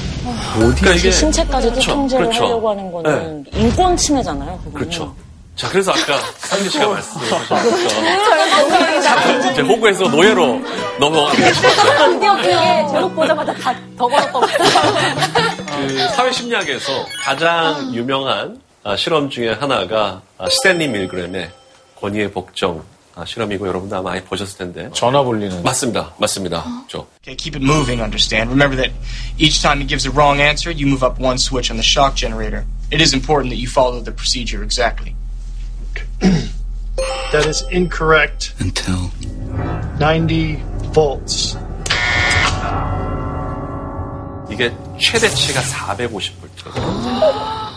[0.55, 2.45] 그러니까 이게 신체까지도 그렇죠, 통제를 그렇죠.
[2.45, 4.59] 하려고 하는 거는 인권 침해잖아요.
[4.59, 4.73] 그거는.
[4.75, 5.15] 그렇죠.
[5.61, 7.55] 자, 그래서 아까 상규 씨가 말씀하셨죠.
[9.55, 10.59] 제 호구에서 노예로
[10.99, 12.19] 넘어가는 싶었어요.
[12.19, 20.89] 기억에 제목 보자마자 다 덕어놓고 그 사회심리학에서 가장 유명한 아, 실험 중에 하나가 아, 스탠리
[20.89, 21.51] 밀그램의
[22.01, 22.83] 권위의 복종
[23.15, 24.89] 아, 실험이고 여러분도 아마 많이 보셨을 텐데.
[24.95, 25.63] 전화 볼리는.
[25.63, 26.15] 맞습니다.
[26.17, 26.65] 맞습니다.
[26.89, 28.49] 죠 Okay, keep it moving, understand?
[28.49, 28.93] Remember that
[29.37, 32.17] each time he gives a wrong answer, you move up one switch on the shock
[32.17, 32.65] generator.
[32.91, 35.15] It is important that you follow the procedure exactly.
[37.33, 38.55] That is incorrect.
[38.61, 39.11] Until
[39.99, 40.59] 90
[40.93, 41.57] volts.
[44.51, 47.21] 이게 최대치가 450볼트거든요.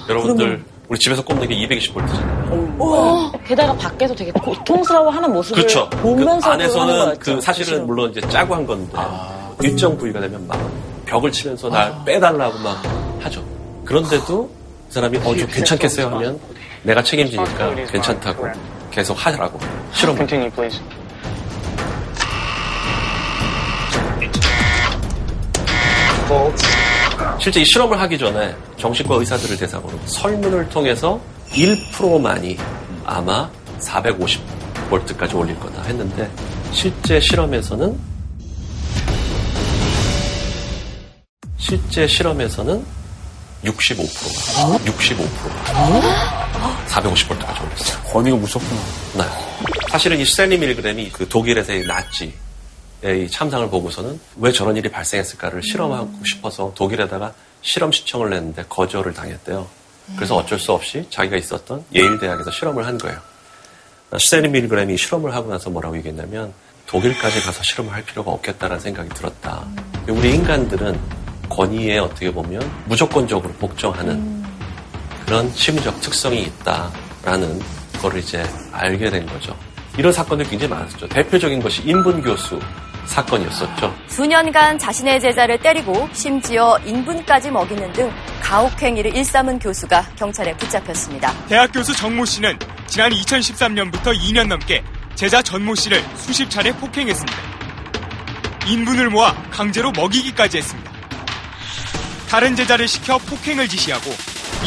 [0.09, 3.43] 여러분들 우리 집에서 꼽는 게 220볼트잖아요.
[3.45, 5.89] 게다가 밖에서 되게 고통스러워하는 모습을 그렇죠.
[5.91, 7.19] 그 보면서 하는 안에서는.
[7.19, 8.97] 그 사실은 물론 이제 짜고 한 건데
[9.61, 10.59] 일정 부위가 되면 막
[11.05, 12.81] 벽을 치면서 날 빼달라고 막
[13.21, 13.43] 하죠.
[13.85, 14.49] 그런데도
[14.87, 16.39] 그 사람이 어좀 괜찮겠어요 하면
[16.83, 18.47] 내가 책임지니까 괜찮다고
[18.91, 19.59] 계속 하라고
[19.93, 20.15] 실험.
[20.15, 20.81] Continue, please.
[26.27, 26.63] Volts.
[27.39, 31.19] 실제 이 실험을 하기 전에 정신과 의사들을 대상으로 설문을 통해서
[31.51, 32.57] 1%만이
[33.05, 36.29] 아마 450볼트까지 올릴 거다 했는데
[36.71, 37.97] 실제 실험에서는
[41.57, 42.85] 실제 실험에서는
[43.63, 46.42] 65%가 65%가
[46.87, 48.03] 450볼트까지 올렸어요.
[48.03, 48.81] 권위가 무섭구나.
[49.17, 49.23] 네.
[49.89, 52.33] 사실은 이 스탠리 밀그램이 그 독일에서의 나치
[53.03, 59.67] 이 참상을 보고서는 왜 저런 일이 발생했을까를 실험하고 싶어서 독일에다가 실험 신청을 냈는데 거절을 당했대요.
[60.15, 63.17] 그래서 어쩔 수 없이 자기가 있었던 예일 대학에서 실험을 한 거예요.
[64.19, 66.53] 스탠리 밀그램이 실험을 하고 나서 뭐라고 얘기했냐면
[66.85, 69.65] 독일까지 가서 실험을 할 필요가 없겠다라는 생각이 들었다.
[70.07, 70.99] 우리 인간들은
[71.49, 74.42] 권위에 어떻게 보면 무조건적으로 복종하는
[75.25, 77.61] 그런 심리적 특성이 있다라는
[78.01, 79.57] 거를 이제 알게 된 거죠.
[79.97, 81.07] 이런 사건들이 굉장히 많았죠.
[81.07, 82.59] 대표적인 것이 인분교수
[83.05, 83.93] 사건이었었죠.
[84.07, 88.11] 수년간 자신의 제자를 때리고 심지어 인분까지 먹이는 등
[88.41, 91.33] 가혹행위를 일삼은 교수가 경찰에 붙잡혔습니다.
[91.47, 92.57] 대학 교수 정모 씨는
[92.87, 94.83] 지난 2013년부터 2년 넘게
[95.15, 97.37] 제자 전모 씨를 수십 차례 폭행했습니다.
[98.67, 100.91] 인분을 모아 강제로 먹이기까지 했습니다.
[102.29, 104.11] 다른 제자를 시켜 폭행을 지시하고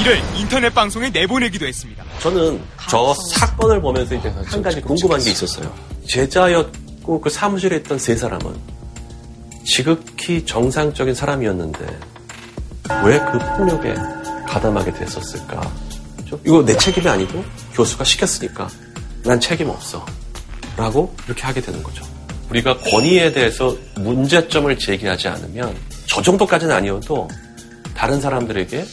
[0.01, 2.05] 이를 인터넷 방송에 내보내기도 했습니다.
[2.21, 5.73] 저는 저 사건을 보면서 이제 한 가지 궁금한 게 있었어요.
[6.09, 8.55] 제자였고 그 사무실에 있던 세 사람은
[9.65, 11.85] 지극히 정상적인 사람이었는데
[13.05, 13.95] 왜 그 폭력에
[14.47, 15.61] 가담하게 됐었을까?
[16.29, 17.45] 저- 이거 내 책임이 아니고
[17.75, 18.69] 교수가 시켰으니까
[19.25, 20.05] 난 책임 없어.
[20.77, 22.05] 라고 이렇게 하게 되는 거죠.
[22.51, 25.75] 우리가 권위에 대해서 문제점을 제기하지 않으면
[26.07, 27.29] 저 정도까지는 아니어도
[27.95, 28.85] 다른 사람들에게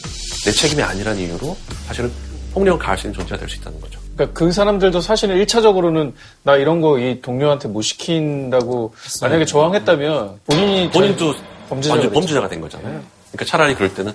[0.44, 2.12] 내 책임이 아니라는 이유로 사실은
[2.52, 3.98] 폭력을 가할 수 있는 존재가 될 수 있다는 거죠.
[4.14, 6.12] 그러니까 그 사람들도 사실은 1차적으로는
[6.44, 11.34] 나 이런 거 이 동료한테 못 시킨다고 만약에 저항했다면 본인이 본인도
[11.68, 12.10] 범죄자가.
[12.10, 13.02] 범죄자가 된 거잖아요.
[13.32, 14.12] 그러니까 차라리 그럴 때는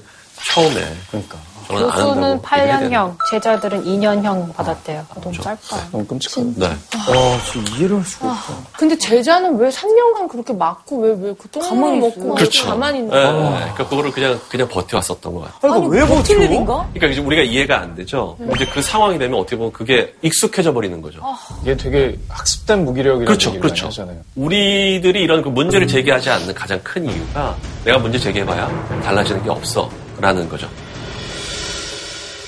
[0.53, 1.38] 처음에 그러니까.
[1.78, 2.95] 교수는 한다고 얘기를 해야 되는데.
[2.95, 5.05] 8년형, 제자들은 2년형 받았대요.
[5.22, 5.78] 너무 짧다.
[5.91, 6.53] 너무 끔찍하네.
[6.55, 6.65] 네.
[6.67, 8.53] 아, 진짜 이해를 할 수가 없어.
[8.78, 12.65] 근데 제자는 왜 3년간 그렇게 맞고 왜 왜 그 똥을 가만히 먹고 왜 그렇죠.
[12.67, 13.32] 가만히 있는 네, 거야?
[13.34, 13.49] 네.
[13.59, 15.74] 그러니까 그거를 그냥 그냥 버텨왔었던 것 같아요.
[15.74, 16.88] 아니, 왜 버틸 일인가?
[16.93, 18.36] 그러니까 이제 우리가 이해가 안 되죠.
[18.55, 21.20] 이제 그 상황이 되면 어떻게 보면 그게 익숙해져 버리는 거죠.
[21.61, 23.88] 이게 되게 학습된 무기력이라는 그렇죠, 그렇죠.
[23.88, 24.17] 하잖아요.
[24.36, 27.55] 우리들이 이런 그 문제를 제기하지 않는 가장 큰 이유가
[27.86, 28.67] 내가 문제 제기해봐야
[29.03, 29.89] 달라지는 게 없어
[30.20, 30.67] 라는 거죠.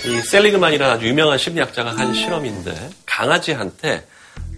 [0.05, 4.05] 이 셀리그만이라는 아주 유명한 심리학자가 한 실험인데 강아지한테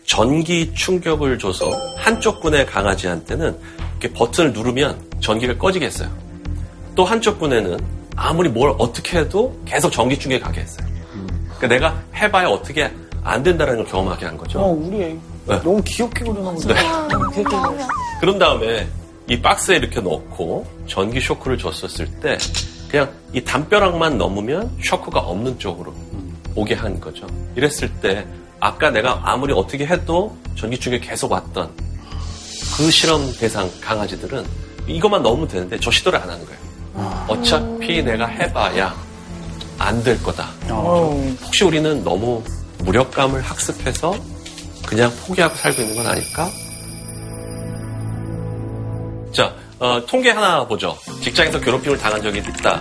[0.06, 3.58] 전기 충격을 줘서 한쪽 군의 강아지한테는
[4.00, 6.10] 이렇게 버튼을 누르면 전기가 꺼지겠어요.
[6.96, 7.78] 또 한쪽 군에는
[8.16, 10.88] 아무리 뭘 어떻게 해도 계속 전기 충격이 가게 했어요.
[11.58, 12.92] 그러니까 내가 해봐야 어떻게
[13.24, 14.60] 안 된다는 걸 경험하게 한 거죠.
[14.60, 15.08] 어, 우리 애
[15.46, 15.56] 네.
[15.62, 16.74] 너무 귀엽게 그려놓은 거.
[16.74, 16.76] 네.
[18.20, 18.88] 그런 다음에
[19.28, 22.38] 이 박스에 이렇게 넣고 전기 쇼크를 줬었을 때
[22.94, 25.92] 그냥 이 담벼락만 넘으면 쇼크가 없는 쪽으로
[26.54, 27.26] 오게 한 거죠.
[27.56, 28.24] 이랬을 때
[28.60, 31.72] 아까 내가 아무리 어떻게 해도 전기 충격이 계속 왔던
[32.78, 34.46] 그 실험 대상 강아지들은
[34.86, 37.26] 이것만 넣으면 되는데 저 시도를 안 하는 거예요.
[37.30, 38.94] 어차피 내가 해봐야
[39.80, 40.50] 안 될 거다.
[40.70, 42.44] 혹시 우리는 너무
[42.84, 44.16] 무력감을 학습해서
[44.86, 46.48] 그냥 포기하고 살고 있는 건 아닐까?
[49.32, 50.98] 자, 어, 통계 하나 보죠.
[51.22, 52.80] 직장에서 괴롭힘을 당한 적이 있다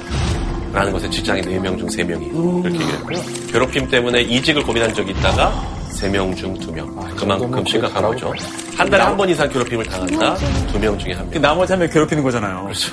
[0.72, 3.18] 라는 것에 직장인 4명 중 3명이 이렇게 얘기했고요.
[3.50, 5.52] 괴롭힘 때문에 이직을 고민한 적이 있다가
[5.94, 7.16] 3명 중 2명.
[7.16, 8.32] 그만큼 심각한 거죠.
[8.76, 10.36] 한 달에 한 번 이상 괴롭힘을 당한다?
[10.72, 11.42] 2명 중에 한 명.
[11.42, 12.62] 나머지 한 명 괴롭히는 거잖아요.
[12.62, 12.92] 그렇죠.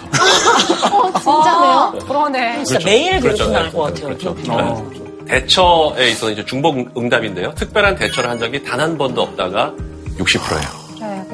[1.22, 1.94] 진짜네요?
[2.08, 2.64] 그러네.
[2.64, 4.06] 진짜 매일 괴롭힘 당할 것 같아요.
[4.08, 4.36] 그렇죠.
[4.36, 5.26] 네.
[5.28, 7.54] 대처에 있어서 이제 중복 응답인데요.
[7.54, 9.72] 특별한 대처를 한 적이 단 한 번도 없다가
[10.18, 10.79] 60%예요.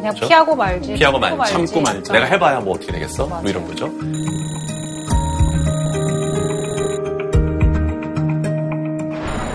[0.05, 0.27] 네, 그냥 그렇죠?
[0.27, 0.93] 피하고 말지.
[0.93, 1.53] 피하고 말지.
[1.53, 2.11] 참고 말지.
[2.11, 3.25] 내가 해봐야 뭐 어떻게 되겠어?
[3.25, 3.89] 뭐 이런 거죠.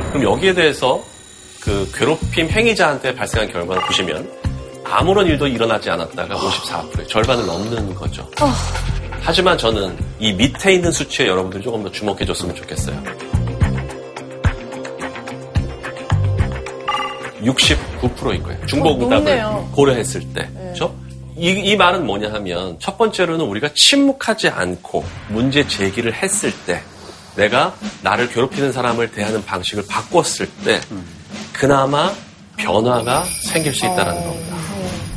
[0.08, 1.02] 그럼 여기에 대해서
[1.60, 4.28] 그 괴롭힘 행위자한테 발생한 결과를 보시면
[4.84, 8.28] 아무런 일도 일어나지 않았다가 54%, 절반을 넘는 거죠.
[9.20, 13.00] 하지만 저는 이 밑에 있는 수치에 여러분들이 조금 더 주목해 줬으면 좋겠어요.
[17.42, 18.66] 69%인 거예요.
[18.66, 19.68] 중복응답을 높네요.
[19.72, 20.48] 고려했을 때.
[20.52, 20.94] 그렇죠?
[21.36, 26.82] 이, 이 말은 뭐냐 하면 첫 번째로는 우리가 침묵하지 않고 문제 제기를 했을 때
[27.36, 30.80] 내가 나를 괴롭히는 사람을 대하는 방식을 바꿨을 때
[31.52, 32.12] 그나마
[32.56, 34.56] 변화가 생길 수 있다는 겁니다.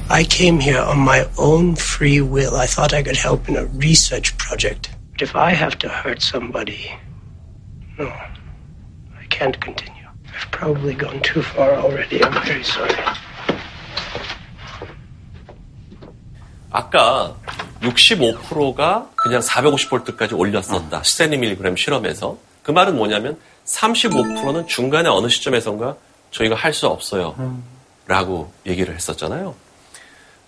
[0.10, 2.56] I came here on my own free will.
[2.56, 4.92] I thought I could help in a research project.
[5.14, 6.92] But if I have to hurt somebody,
[7.98, 10.03] no, I can't continue.
[10.34, 12.20] I've probably gone too far already.
[12.24, 12.94] I'm very sorry.
[16.72, 17.36] 아까
[17.82, 21.04] 65%가 그냥 450볼트까지 올렸었다.
[21.04, 22.38] 스탠리 밀리그램 실험에서.
[22.64, 25.96] 그 말은 뭐냐면 35%는 중간에 어느 시점에선가
[26.32, 27.36] 저희가 할 수 없어요.
[28.08, 29.56] 라고 얘기를 했었잖아요.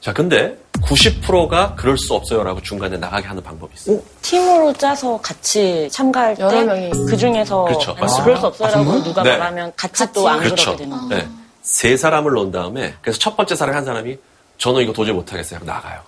[0.02, 2.44] 자, 근데 90%가 그럴 수 없어요.
[2.44, 4.00] 라고 중간에 나가게 하는 방법이 있어요.
[4.22, 6.90] 팀으로 짜서 같이 참가할 여러 때 명이.
[7.08, 7.94] 그 중에서 그렇죠.
[7.96, 8.24] 맞습니다.
[8.24, 9.04] 그럴 수 없어요라고 아?
[9.04, 9.38] 누가 네.
[9.38, 10.76] 말하면 같이 또 안 그렇죠.
[10.76, 11.24] 그렇게 되는 거예요.
[11.24, 11.30] 네.
[11.64, 14.18] 세 사람을 놓은 다음에 그래서 첫 번째 사람이 한 사람이
[14.58, 15.58] 저는 이거 도저히 못하겠어요.
[15.58, 16.00] 하고 나가요.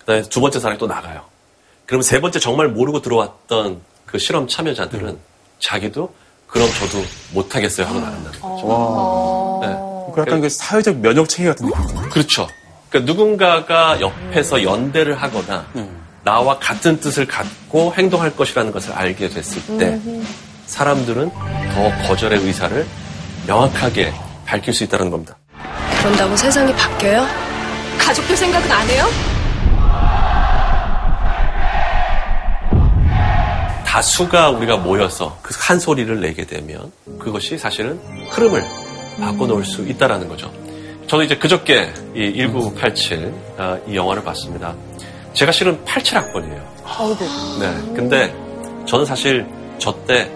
[0.00, 1.22] 그다음에 두 번째 사람이 또 나가요.
[1.86, 5.18] 그러면 세 번째 정말 모르고 들어왔던 그 실험 참여자들은
[5.58, 6.12] 자기도
[6.46, 7.02] 그럼 저도
[7.32, 8.66] 못하겠어요 하고 나간다는 거죠.
[8.66, 9.66] 와.
[9.66, 10.12] 네.
[10.14, 12.10] 그 약간 그 사회적 면역 체계 같은 느낌.
[12.10, 12.46] 그렇죠.
[12.90, 15.64] 그러니까 누군가가 옆에서 연대를 하거나
[16.24, 19.98] 나와 같은 뜻을 갖고 행동할 것이라는 것을 알게 됐을 때
[20.66, 22.86] 사람들은 더 거절의 의사를
[23.46, 24.12] 명확하게
[24.44, 25.36] 밝힐 수 있다는 겁니다.
[26.00, 27.26] 그런다고 세상이 바뀌어요?
[27.98, 29.06] 가족들 생각은 안 해요?
[33.84, 38.64] 다수가 우리가 모여서 그 한 소리를 내게 되면 그것이 사실은 흐름을
[39.20, 40.52] 바꿔놓을 수 있다라는 거죠.
[41.10, 44.76] 저는 이제 그저께 이 1987, 아, 이 영화를 봤습니다.
[45.32, 46.62] 제가 실은 87학번이에요.
[46.84, 47.24] 아이고.
[47.58, 47.94] 네.
[47.96, 48.32] 근데
[48.86, 49.44] 저는 사실
[49.78, 50.30] 저 때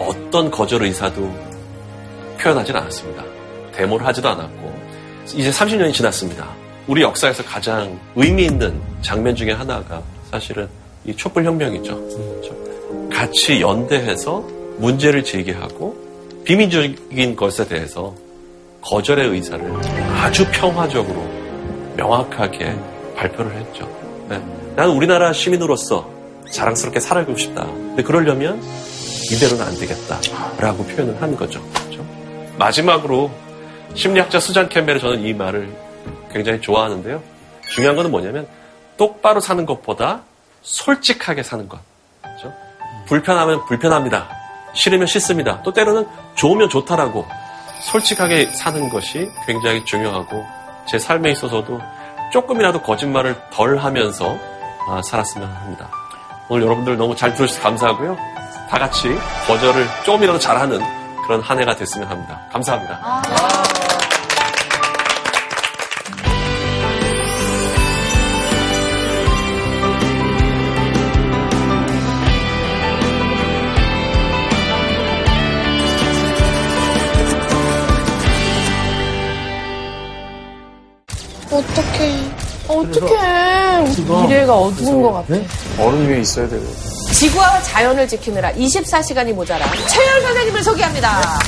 [0.00, 1.32] 어떤 거절 의사도
[2.40, 3.22] 표현하진 않았습니다.
[3.70, 4.74] 데모를 하지도 않았고
[5.26, 6.48] 이제 30년이 지났습니다.
[6.88, 10.02] 우리 역사에서 가장 의미 있는 장면 중에 하나가
[10.32, 10.68] 사실은
[11.04, 11.94] 이 촛불 혁명이죠.
[11.94, 13.10] 그렇죠?
[13.10, 14.40] 같이 연대해서
[14.78, 15.96] 문제를 제기하고
[16.44, 18.12] 비민주적인 것에 대해서
[18.82, 21.22] 거절의 의사를 아주 평화적으로
[21.96, 22.76] 명확하게
[23.16, 23.88] 발표를 했죠.
[24.28, 24.42] 네.
[24.74, 26.10] 나는 우리나라 시민으로서
[26.50, 27.64] 자랑스럽게 살아가고 싶다.
[27.64, 28.60] 근데 그러려면
[29.30, 31.62] 이대로는 안 되겠다라고 표현을 한 거죠.
[31.72, 32.04] 그렇죠?
[32.58, 33.30] 마지막으로
[33.94, 35.74] 심리학자 수잔 캠벨의 저는 이 말을
[36.32, 37.22] 굉장히 좋아하는데요.
[37.70, 38.46] 중요한 거는 뭐냐면
[38.96, 40.22] 똑바로 사는 것보다
[40.62, 41.78] 솔직하게 사는 것.
[42.22, 42.52] 그렇죠?
[43.06, 44.28] 불편하면 불편합니다.
[44.74, 45.62] 싫으면 싫습니다.
[45.62, 47.26] 또 때로는 좋으면 좋다라고
[47.86, 50.44] 솔직하게 사는 것이 굉장히 중요하고
[50.86, 51.80] 제 삶에 있어서도
[52.32, 54.36] 조금이라도 거짓말을 덜 하면서
[54.88, 55.88] 아, 살았으면 합니다.
[56.48, 58.16] 오늘 여러분들 너무 잘 들어주셔서 감사하고요.
[58.68, 59.08] 다 같이
[59.46, 60.80] 거절을 조금이라도 잘하는
[61.24, 62.40] 그런 한 해가 됐으면 합니다.
[62.52, 63.00] 감사합니다.
[63.02, 63.85] 어
[82.68, 84.26] 어떡해.
[84.26, 85.34] 미래가 어두운 것 같아.
[85.78, 86.64] 얼음 위에 있어야 되고.
[87.12, 91.38] 지구와 자연을 지키느라 24시간이 모자란 최열 선생님을 소개합니다.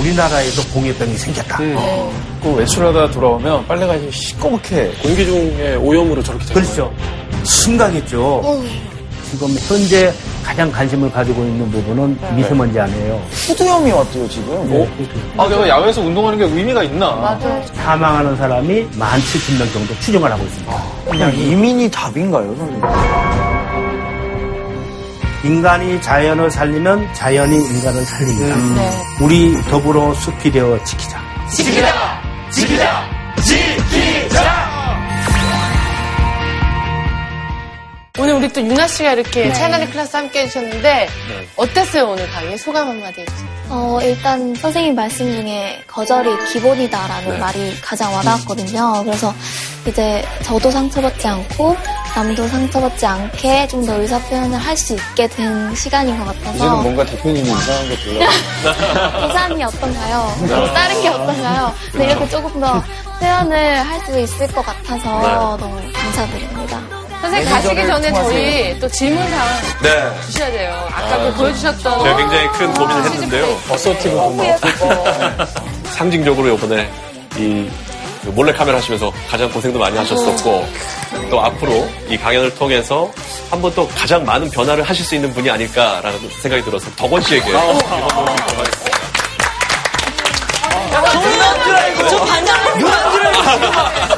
[0.00, 1.58] 우리나라에도 공유병이 생겼다.
[1.58, 6.92] 그 외출하다 돌아오면 빨래가 이제 시꺼멓게 공기 중에 오염으로 저렇게 되는 그렇죠.
[7.44, 8.62] 심각했죠.
[9.30, 10.12] 지금 현재
[10.48, 13.20] 가장 관심을 가지고 있는 부분은 미세먼지 아니에요.
[13.46, 14.88] 푸드염이 왔대요, 지금.
[15.36, 17.10] 아, 내가 야외에서 운동하는 게 의미가 있나?
[17.16, 17.62] 맞아.
[17.74, 20.82] 사망하는 사람이 17,000명 정도 추정을 하고 있습니다.
[21.10, 22.82] 그냥 이민이 답인가요, 선생님?
[25.44, 28.54] 인간이 자연을 살리면 자연이 인간을 살립니다.
[28.56, 28.74] 음.
[28.74, 28.90] 네.
[29.20, 31.20] 우리 더불어 숲이 되어 지키자.
[31.50, 32.20] 지키자!
[32.50, 33.04] 지키자!
[33.42, 34.67] 지키자!
[38.20, 39.52] 오늘 우리 또 유나 씨가 이렇게 네.
[39.52, 41.08] 차이나리 클래스 함께 해주셨는데
[41.56, 43.48] 어땠어요 오늘 강의 소감 한마디 해주세요.
[43.70, 47.38] 어, 일단 선생님 말씀 중에 거절이 기본이다라는 네.
[47.38, 49.04] 말이 가장 와닿았거든요.
[49.04, 49.32] 그래서
[49.86, 51.76] 이제 저도 상처받지 않고
[52.16, 56.76] 남도 상처받지 않게 좀 더 의사 표현을 할 수 있게 된 시간인 것 이제는 같아서
[56.82, 58.28] 뭔가 대표님이 이상한 거 들려.
[59.28, 60.34] 부산이 어떤가요?
[60.40, 61.74] 또 다른 게 어떤가요?
[61.92, 62.82] 근데 이렇게 조금 더
[63.20, 66.97] 표현을 할 수 있을 것 같아서 너무 감사드립니다.
[67.20, 69.48] 선생님 가시기 전에 저희 또 질문사항
[69.82, 70.20] 네.
[70.26, 70.88] 주셔야 돼요.
[70.92, 73.58] 아까 아, 그 보여주셨던 제가 굉장히 큰 고민을 했는데요.
[73.70, 75.04] 어서티브 예뻐.
[75.92, 76.88] 상징적으로 이번에
[77.36, 80.68] 이그 몰래 카메라 하시면서 가장 고생도 많이 하셨었고
[81.30, 83.10] 또 앞으로 이 강연을 통해서
[83.50, 87.48] 한 번 또 가장 많은 변화를 하실 수 있는 분이 아닐까라는 생각이 들어서 덕원 씨에게
[87.48, 88.98] 이번 노래 드리도록 하겠습니다.
[91.20, 92.08] 누난 줄 알고.
[92.08, 92.78] 저 반장.
[92.78, 94.17] 누난 줄 알고.